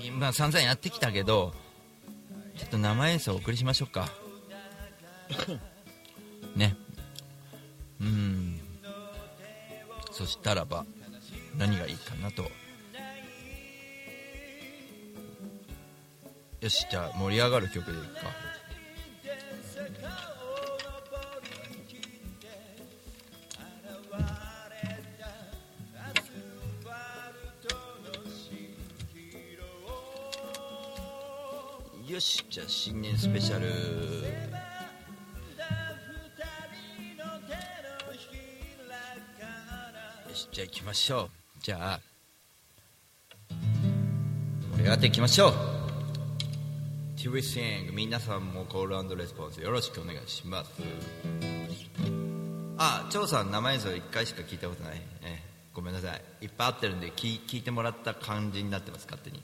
[0.00, 1.52] 今散々やってきたけど
[2.56, 4.08] ちょっと生演奏お送りしましょうか。
[6.54, 6.76] ね。
[8.00, 8.60] うん。
[10.10, 10.84] そしたらば。
[11.56, 12.50] 何がいいかなと。
[16.60, 18.20] よしじゃあ盛り上がる曲でいくか。
[32.08, 33.66] よしじゃあ新年スペシャル。
[33.66, 33.72] よ
[40.34, 41.41] しじゃあ行きましょう。
[41.62, 42.00] じゃあ
[44.72, 45.52] 盛り上がっていきましょう。
[47.16, 50.72] TV Sing 皆さんもコールレスポンスよろしくお願いします。
[52.78, 56.08] あ張さん生演奏1回しか聞いたことない、ねごめんなさ
[56.40, 56.46] い。
[56.46, 59.40] いっぱい合ってるんで聞聞いてもらった感じになってます勝手に。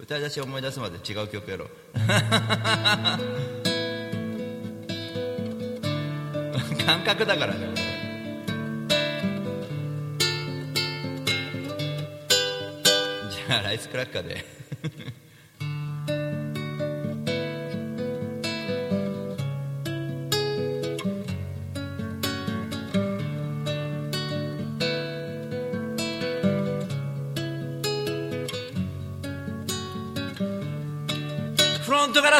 [0.00, 1.66] 歌い出し思い出すまで違う曲やろ。
[1.66, 1.68] う
[6.84, 7.68] 感覚だからね。
[13.30, 14.44] じゃあライスクラッカーで。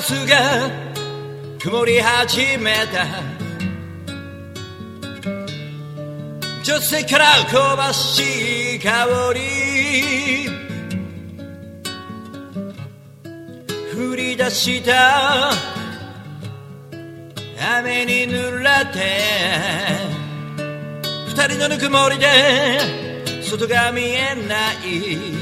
[0.03, 0.71] スが
[1.59, 3.05] 曇り始めた。
[6.65, 10.49] 助手席から香ばしい香り。
[13.95, 15.51] 降り出した。
[17.79, 19.01] 雨に濡れて。
[21.29, 22.27] 二人のぬくもりで
[23.43, 25.40] 外が見えない。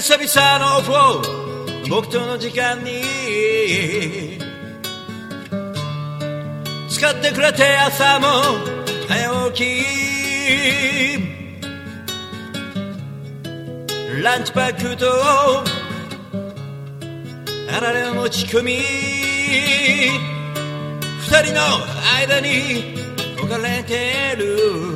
[0.00, 1.22] 久々のオフを
[1.88, 3.02] 僕との時間に。
[6.88, 8.26] 使ってくれて朝も
[9.08, 9.82] 早起き。
[14.22, 15.06] ランチパックと
[17.70, 18.78] あられを持ち込み。
[21.20, 21.60] 二人の
[22.18, 22.94] 間に
[23.38, 24.91] 置かれてる。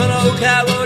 [0.00, 0.79] Canoe Cowboy.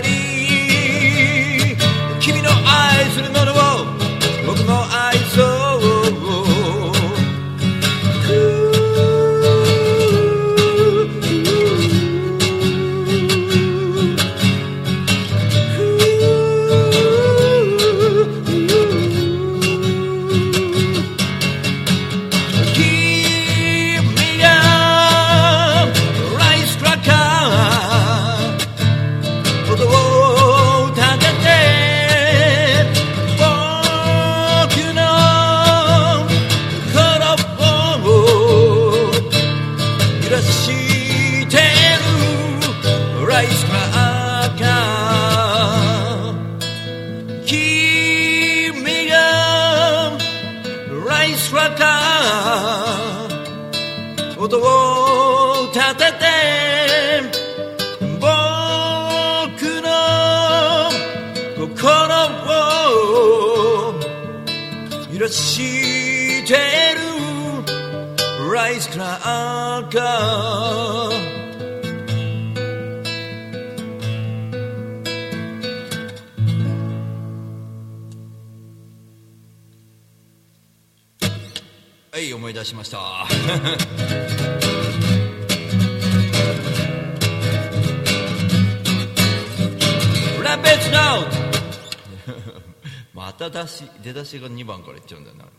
[93.13, 95.45] また出し出だしが2番からいっちゃうんだよな「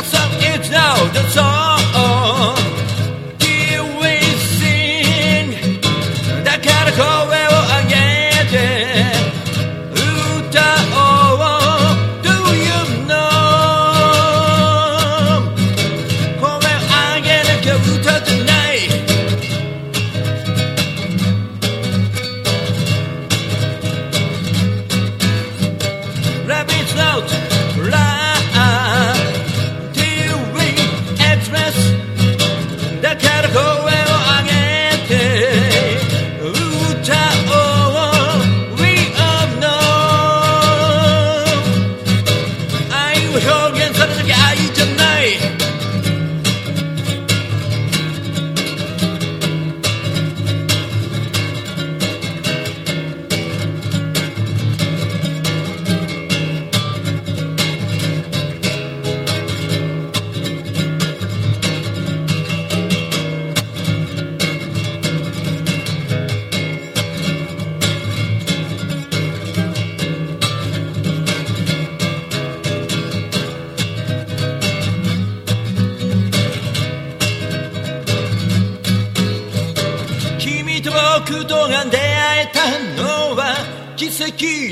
[0.00, 0.16] saw
[0.54, 1.76] it now, that's all」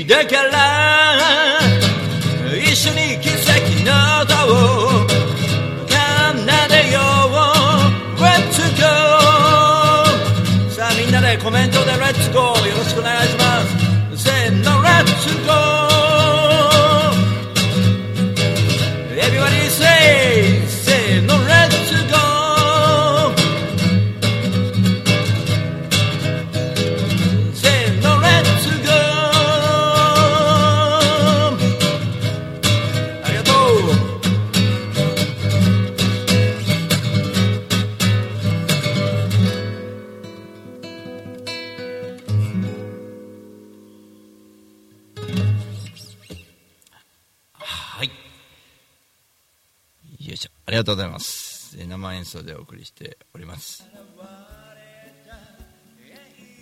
[0.09, 0.88] décalage.
[50.79, 51.77] りがとうございます。
[51.77, 53.83] 生演奏でお送りしております。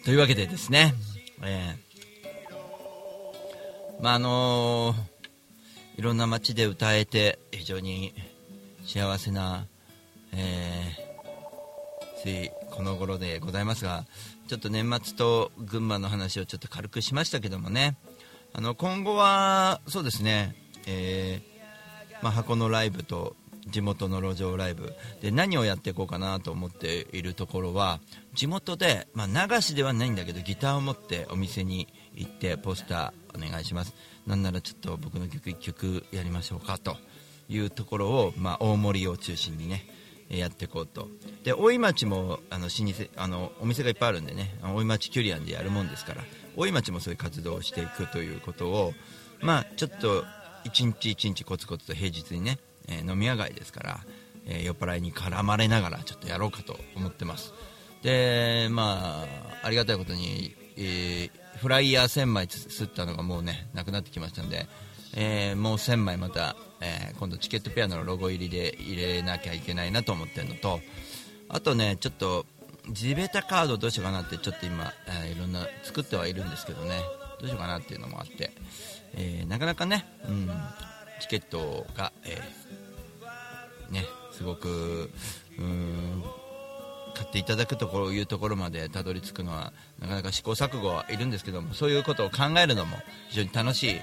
[0.03, 0.95] というわけでですね、
[1.43, 8.15] えー、まあ、あのー、いろんな街で歌えて、非常に
[8.87, 9.67] 幸せな、
[10.33, 14.05] えー、ついこの頃でございますが、
[14.47, 17.97] ちょっと年末と群馬の話をちょっと軽くしましたけどもね、
[18.53, 20.55] あの今後は、そうですね、
[20.87, 23.35] えーまあ、箱のライブと
[23.69, 24.93] 地元の路上ライブ。
[25.21, 27.99] で何をやっていこうかなと思っているところは
[28.33, 33.93] 地元で、まあ、流しではないんだけどギターを持ってお店に行ってポスターお願いします。
[34.25, 36.97] なんならちょっと僕の曲1曲やりましょうかと。
[37.49, 39.87] いうところを、まあ、大森を中心にね
[40.29, 41.07] やっていこうと。
[41.43, 46.23] で大井町もあの老舗あのお店がいっぱいあるんでね大井町キュリアンでやるもんですから
[46.55, 48.93] 大井町もそういう活動をしていくということを
[49.41, 50.25] まあちょっと
[50.65, 53.99] 一日一日コツコツと平日にねえー飲み屋街ですから、
[54.45, 57.53] えー酔っ払いに絡まれながらちょっとやろうかと思ってます。
[58.03, 59.25] でま
[59.61, 64.67] あありがたいことに、えーフライヤー1000枚すったのがもうねなくなってきましたんで、
[65.15, 70.79] えもう1000枚また、え今度チケットペアのロゴ入りで入れなきゃいけないなと思ってるのと
[71.49, 72.45] あとねちょっと
[72.91, 74.93] 地べたカードどうしようかなってちょっと今、
[75.25, 77.01] えいろんな作ってはいるんですけどね
[77.39, 78.51] どうしようかなっていうのもあって、
[79.15, 80.51] えーなかなかね、うん、
[81.19, 85.09] チケットが、えーねすごく
[85.57, 86.23] うーん
[87.15, 92.97] 買っていただくところいうところまでたどり着くのはなかなか試行錯誤はいるんですけどもそういうことを考えるのも
[93.29, 94.01] 非常に楽しい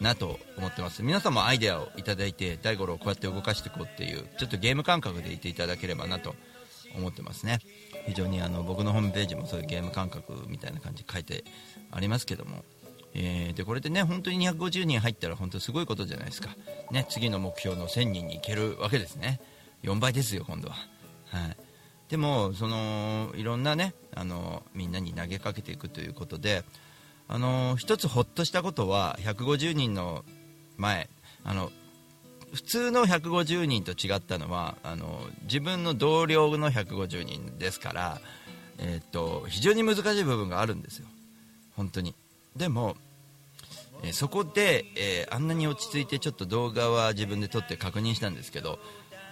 [0.00, 1.02] なと思ってます。
[1.02, 6.34] 皆さんもアイデアをいただいて大五郎をこうやって動かしていこうっていうちょっとゲーム感覚でいていただければなと
[6.96, 7.58] 思ってますね。
[8.06, 11.44] 非常にあの僕のホームページもそういうゲーム感覚みたいな感じ書いて
[11.92, 12.64] ありますけども、
[13.14, 16.50] えーでこれでね本当に250人入ったら本当すごいことじゃないですか、
[16.90, 19.40] ね、次の目標の1000人に行けるわけですね。
[19.82, 20.74] 4倍ですよ今度は、
[21.26, 21.56] はい、
[22.08, 26.64] でもそのいろんなねあのみんなに投げかけていくということで
[27.28, 30.24] あの一つほっとしたことは150人の
[30.76, 31.08] 前
[31.44, 31.70] あの
[32.52, 38.20] 普通の150人と違ったのはあの自分の同僚の150人ですから、
[38.78, 41.06] えーっと非常に難しい部分があるんですよ。
[41.76, 42.14] 本当に。
[42.56, 42.96] でも、
[44.02, 48.78] えそこで、えあんなに落ち着いてちょっと動画は自分で撮って確認したんですけど、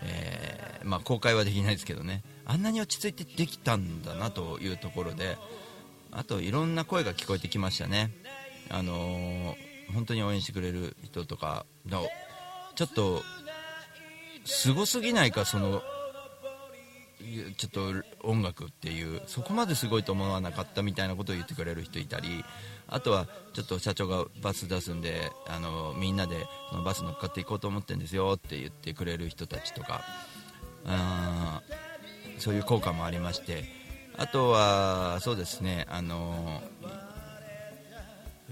[0.02, 2.22] えまあ、公開はできないですけどね。
[2.44, 5.36] あんなに落ち着いてできたんだなというところで
[6.12, 8.10] あといろんな声が聞こえてきましたね。
[8.70, 11.98] あのー本当に応援してくれる人とかだ
[12.74, 13.22] ちょっと
[14.44, 15.82] すごすぎないかその
[17.56, 17.80] ちょっと
[18.22, 22.44] 音楽っていうそこまですごいと思わなかったみたいなことを言ってくれる人いたり
[22.88, 30.02] あとはちょっと社長がバス出すんであのみんなでそのバス乗っかっていこうと思ってるんですよって言ってくれる人たちとか。
[30.86, 31.62] あ
[32.38, 33.64] そういう効果もありまして。
[34.16, 36.60] あとはそうですねあの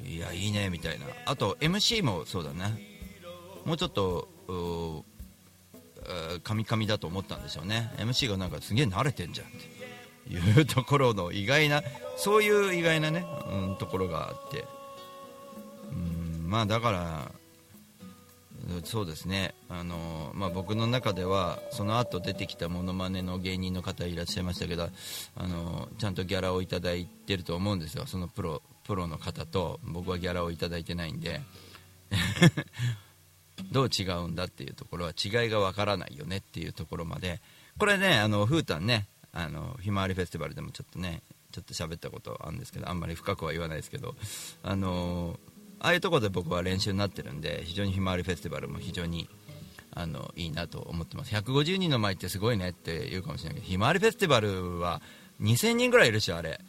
[0.04, 1.06] いやいいねみたいな。
[1.24, 2.78] あと MC もそうだね
[3.64, 4.28] もうちょっと
[6.44, 7.92] カミカミだと思ったんでしょうね。
[7.96, 11.82] MC がなんかすげえ慣れてんじゃんっていうところの意外な
[12.16, 14.64] そういう意外なね、うん、ところがあって。
[15.92, 17.30] うんまあだから
[18.84, 19.54] そうですね。
[19.68, 24.88] あの、まあ、僕の中ではその後出てきたモノマネの芸人の方いらっしゃいましたけど
[25.36, 28.06] あのちゃんとギャラをいただいてると思うんですよ。
[28.06, 31.40] そのプロプロの方と僕はギャラをいただいてないんで。
[33.72, 37.40] どう違うんだっていうところは違いがわからないよねっていうところまで。
[37.78, 41.22] これねあのフータンねあのひまわりフェスティバルでもちょっとね
[41.52, 44.14] ちょっと喋ったことあるんですけどあんまり深くは言わないですけど
[44.62, 45.38] あの
[45.80, 49.28] ああいうところで僕は練習になってるんで非常にひまわりフェスティバルも非常に
[49.92, 51.34] あのいいなと思ってます。
[51.34, 55.00] 150人の前ってすごいねって言うかもしれないけどひまわりフェスティバルは
[55.40, 56.60] 2000人ぐらいいるしあれ。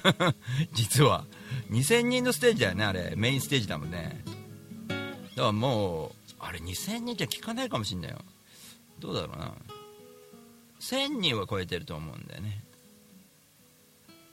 [0.72, 1.24] 実は。
[1.70, 3.14] 2000人のステージだよねあれ。
[3.16, 4.22] メインステージだもんね。
[4.88, 5.02] だか
[5.36, 8.18] らもうあれ2000人じゃ聞かないかもしんないよ。
[8.98, 9.54] どうだろうな。
[10.80, 12.62] 1000人は超えてると思うんだよね、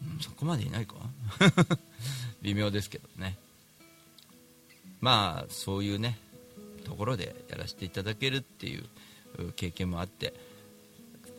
[0.01, 0.95] うん、そこまでいないか。
[2.41, 3.37] 微妙ですけどね。
[5.01, 6.19] まあそういうね
[6.83, 8.85] ところでやらせていただけるっていう
[9.55, 10.33] 経験もあって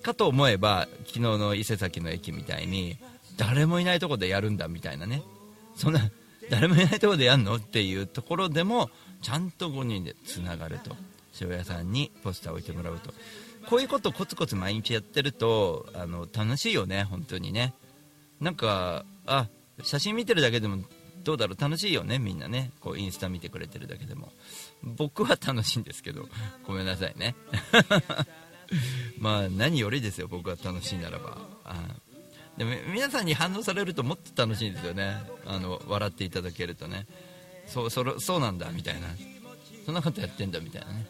[0.03, 2.99] かと思えば昨日の伊勢崎の駅みたいに
[3.37, 5.23] 誰もいないとこでやるんだみたいなね。
[5.77, 6.11] そんな
[6.51, 8.91] 誰もいないとこでやるのっていうところでも
[9.23, 10.97] ちゃんと5人でつながると。
[11.41, 13.15] 塩屋さんにポスターを置いてもらうと。
[13.69, 17.75] こういうことコツコツ毎日やってるとあの楽しいよね本当にね。
[18.41, 19.49] なんかあ
[19.83, 20.83] 写真見てるだけでも
[21.25, 21.61] どうだろう？
[21.61, 22.19] 楽しいよね？
[22.19, 22.71] みんなね。
[22.81, 24.33] こうインスタ見てくれてるだけでも。
[24.83, 26.29] 僕は楽しいんですけど。
[26.67, 27.35] ごめんなさいね。
[29.19, 30.29] まあ何よりですよ。
[30.29, 31.37] 僕は楽しいならば。
[32.57, 35.17] でも皆さんに反応されるともっと楽しいんですよね。
[35.47, 37.07] あの笑っていただけるとね。
[37.67, 39.09] そうそそうなんだみたいな。
[39.85, 41.07] そんなことやってんだみたいなね。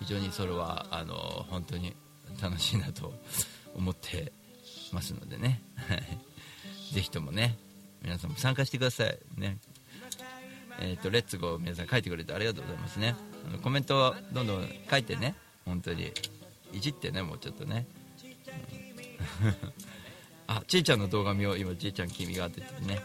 [0.00, 1.14] 非常にそれはあの
[1.50, 1.94] 本当に
[2.40, 3.12] 楽しいなと
[3.74, 4.32] 思って
[4.92, 5.60] ますのでね。
[6.92, 7.56] ぜひともね
[8.02, 9.18] 皆さんも参加してください。
[9.36, 9.58] ね。
[10.80, 13.14] えっ、ー、とレッツゴー皆さん書いてくれてありがとうございますね。
[13.48, 15.34] あのコメントはどんどん書いてね
[15.64, 16.12] 本当に。
[16.72, 17.86] いじってねもうちょっとね、
[20.46, 21.58] あちいちゃんの動画見よう。
[21.58, 23.00] 今ちいちゃん君がって言ってね、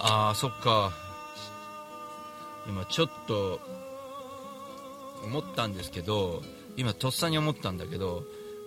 [0.00, 0.92] あーそっか。
[2.66, 3.60] 今ちょっと
[5.22, 6.42] 思ったんですけど
[6.76, 8.24] 今とっさに思ったんだけど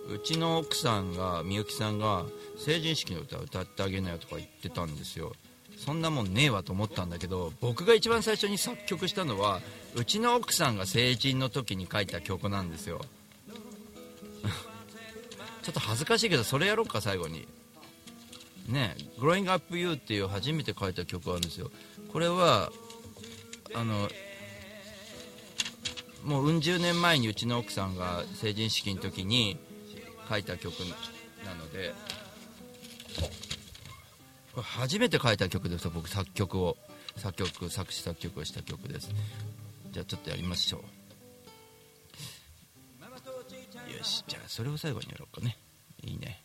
[0.08, 2.24] うちの奥さんがみゆきさんが
[2.56, 5.32] 成人式の歌を歌ってあげなよとか言ってたんですよ。
[5.76, 9.60] そんなもんねえわと思ったんだけど僕が一番最初に作曲したのは
[9.94, 13.04] うちの奥さんが成人の時に書いた曲なんですよ。
[15.62, 17.46] ちょっと恥ずかしいけどそれやろうか最後に。
[18.68, 21.70] ね「Growing Up You」っていう初めて書いた曲があるんですよ。
[22.12, 22.72] これは
[23.74, 24.08] あの
[26.26, 29.56] もううん十年前にうちの奥さんが成人式の時に
[30.28, 30.74] 書いた曲
[31.44, 31.94] なので
[34.52, 36.76] これ初めて書いた曲ですよ僕作曲を。
[37.16, 39.10] 作曲作詞作曲をした曲です。
[39.90, 40.80] じゃあちょっとやりましょう。
[43.96, 45.56] よしじゃあそれを最後にやろうかね。
[46.02, 46.42] いいね。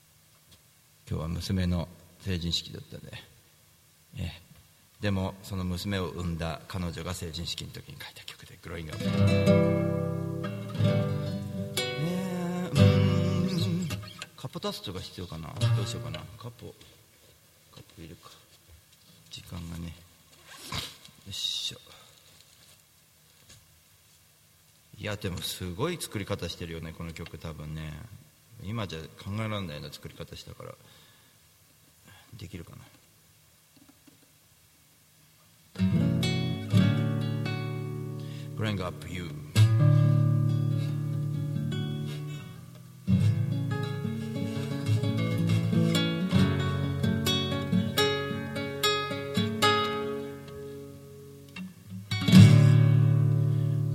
[1.09, 1.89] 今日は娘の
[2.21, 3.11] 成人式だったんで、
[4.17, 4.50] ええ。
[5.01, 8.99] でもその娘を産んだ彼女が成人式の時に書いた曲で「グロイングアッ
[13.87, 13.95] プ」
[14.37, 15.53] カポタストが必要かな？
[15.75, 16.19] どうしようかな？
[16.37, 16.73] カポ。
[17.71, 18.29] カポいるか。
[19.29, 19.87] 時間がね。
[19.87, 19.93] よ
[21.29, 21.79] っしょ。
[24.97, 27.93] いやでもすごい作り方してるよねこの曲多分ね。
[28.63, 30.75] 今じゃ考えられないような作り方したから。
[32.37, 32.77] できるかな？
[38.61, 39.27] Bring up you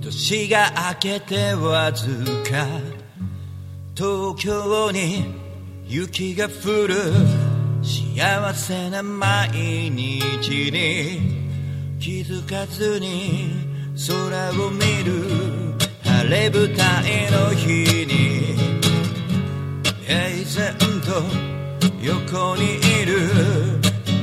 [0.01, 2.67] 年が明けてわずか
[3.95, 5.33] 東京に
[5.85, 6.95] 雪が降る
[7.81, 9.49] 幸せな毎
[9.91, 11.21] 日に
[12.01, 13.66] 気づかずに
[14.05, 14.13] 空
[14.51, 15.23] を見る。
[16.03, 18.55] 晴れ舞台の日に。
[20.05, 21.09] 平然と
[22.03, 23.31] 横にいる。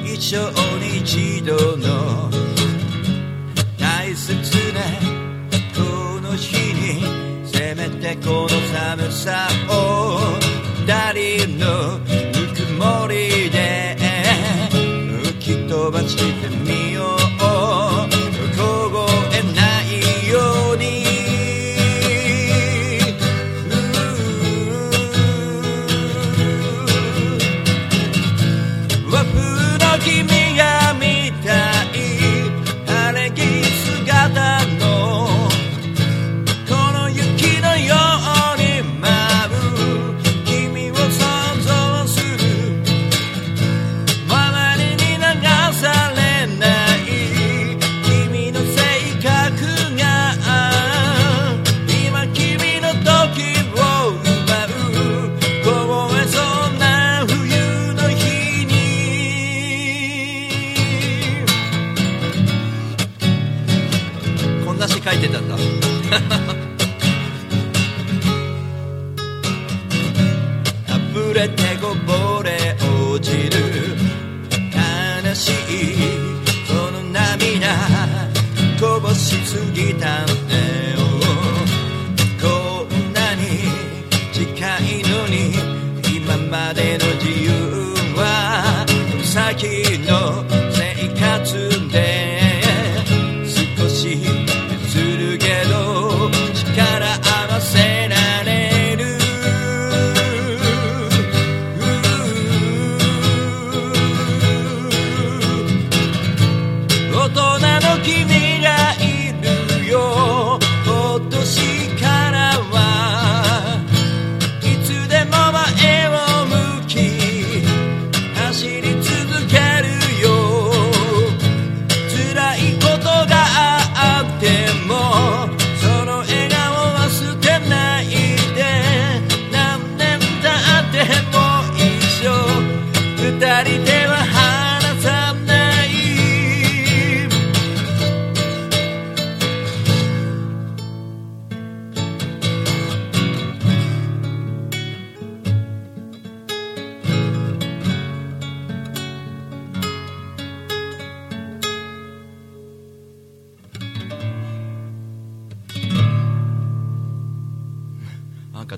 [0.04, 0.48] 一生
[0.78, 2.30] に一度の。
[3.76, 4.32] 大切
[4.72, 4.80] な
[5.74, 7.02] この日に。
[7.44, 10.20] せめてこの寒さを。
[10.86, 10.86] 二
[11.42, 12.06] 人のぬ
[12.54, 13.96] くもりで。
[15.40, 16.93] 吹き飛ばしてみよ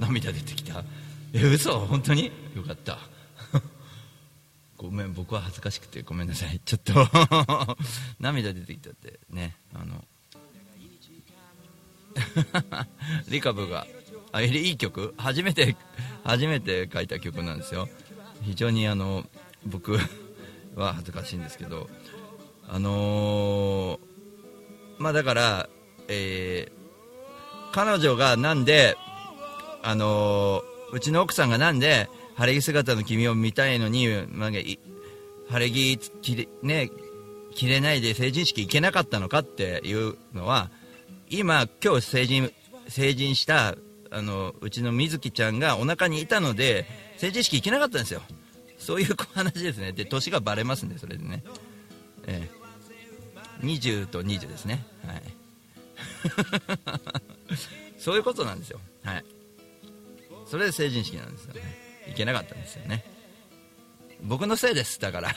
[0.07, 0.85] 涙出てきた。
[1.33, 1.79] え嘘？
[1.87, 2.31] 本当に？
[2.55, 2.99] よかった。
[4.77, 6.03] ごめん僕は恥ずかしくて。
[6.03, 6.61] ごめんなさい。
[6.65, 6.95] ちょっと。
[8.21, 9.19] 涙出てきたって。
[9.31, 10.05] ねあの。
[13.29, 13.87] リカブが。
[14.33, 15.15] あいい曲？
[15.17, 15.77] 初めて
[16.25, 17.89] 初めて書いた曲なんですよ。
[18.43, 19.29] 非常にあの
[19.65, 19.99] 僕
[20.75, 21.89] は恥ずかしいんですけど。
[22.69, 24.01] あのー
[24.99, 25.69] まあだから、
[26.09, 26.77] えー
[27.73, 28.97] 彼女がなんで
[29.87, 34.79] あのーうちの奥さんがなんで晴れ着姿の君を見たいのに、まあ、い
[35.49, 36.91] 晴れ着着れ,、ね、
[37.55, 40.71] 着れないで成人式行けなかったのかっていうのは
[41.29, 42.53] 今今日成人
[42.89, 43.75] 成人した
[44.11, 48.23] あのうちの水木ちゃんがお腹にいたので成人式行けなかったんですよ。
[48.79, 49.93] そういう話ですね。
[49.93, 51.43] で年がバレますねそれでね、
[52.27, 52.49] え
[53.63, 53.67] え。
[53.67, 54.87] 20と20ですね。
[55.05, 55.23] はい。
[57.99, 58.79] そういうことなんですよ。
[59.03, 59.25] はい。
[60.47, 61.61] それで成人式なんですよね。
[62.09, 63.05] 行けなかったんですよね。
[64.23, 65.35] 僕のせいですだから。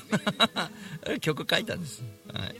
[1.19, 2.01] 曲書いたんです、
[2.33, 2.55] はい、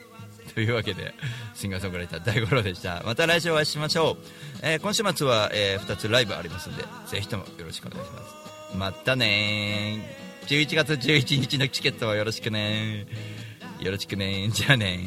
[0.54, 1.14] というわけで
[1.56, 3.04] シンガーソングライター大五郎でした。
[3.06, 4.26] また来週お会いしましょう、
[4.62, 8.76] えー今週末は、え2つライブありますんでぜひともよろしくお願いします。
[8.76, 13.08] またね11月11日のチケットはよろしくね
[13.80, 15.00] よろしくねじゃあね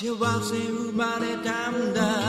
[0.00, 0.06] 幸
[0.42, 2.19] せ生まれたんだ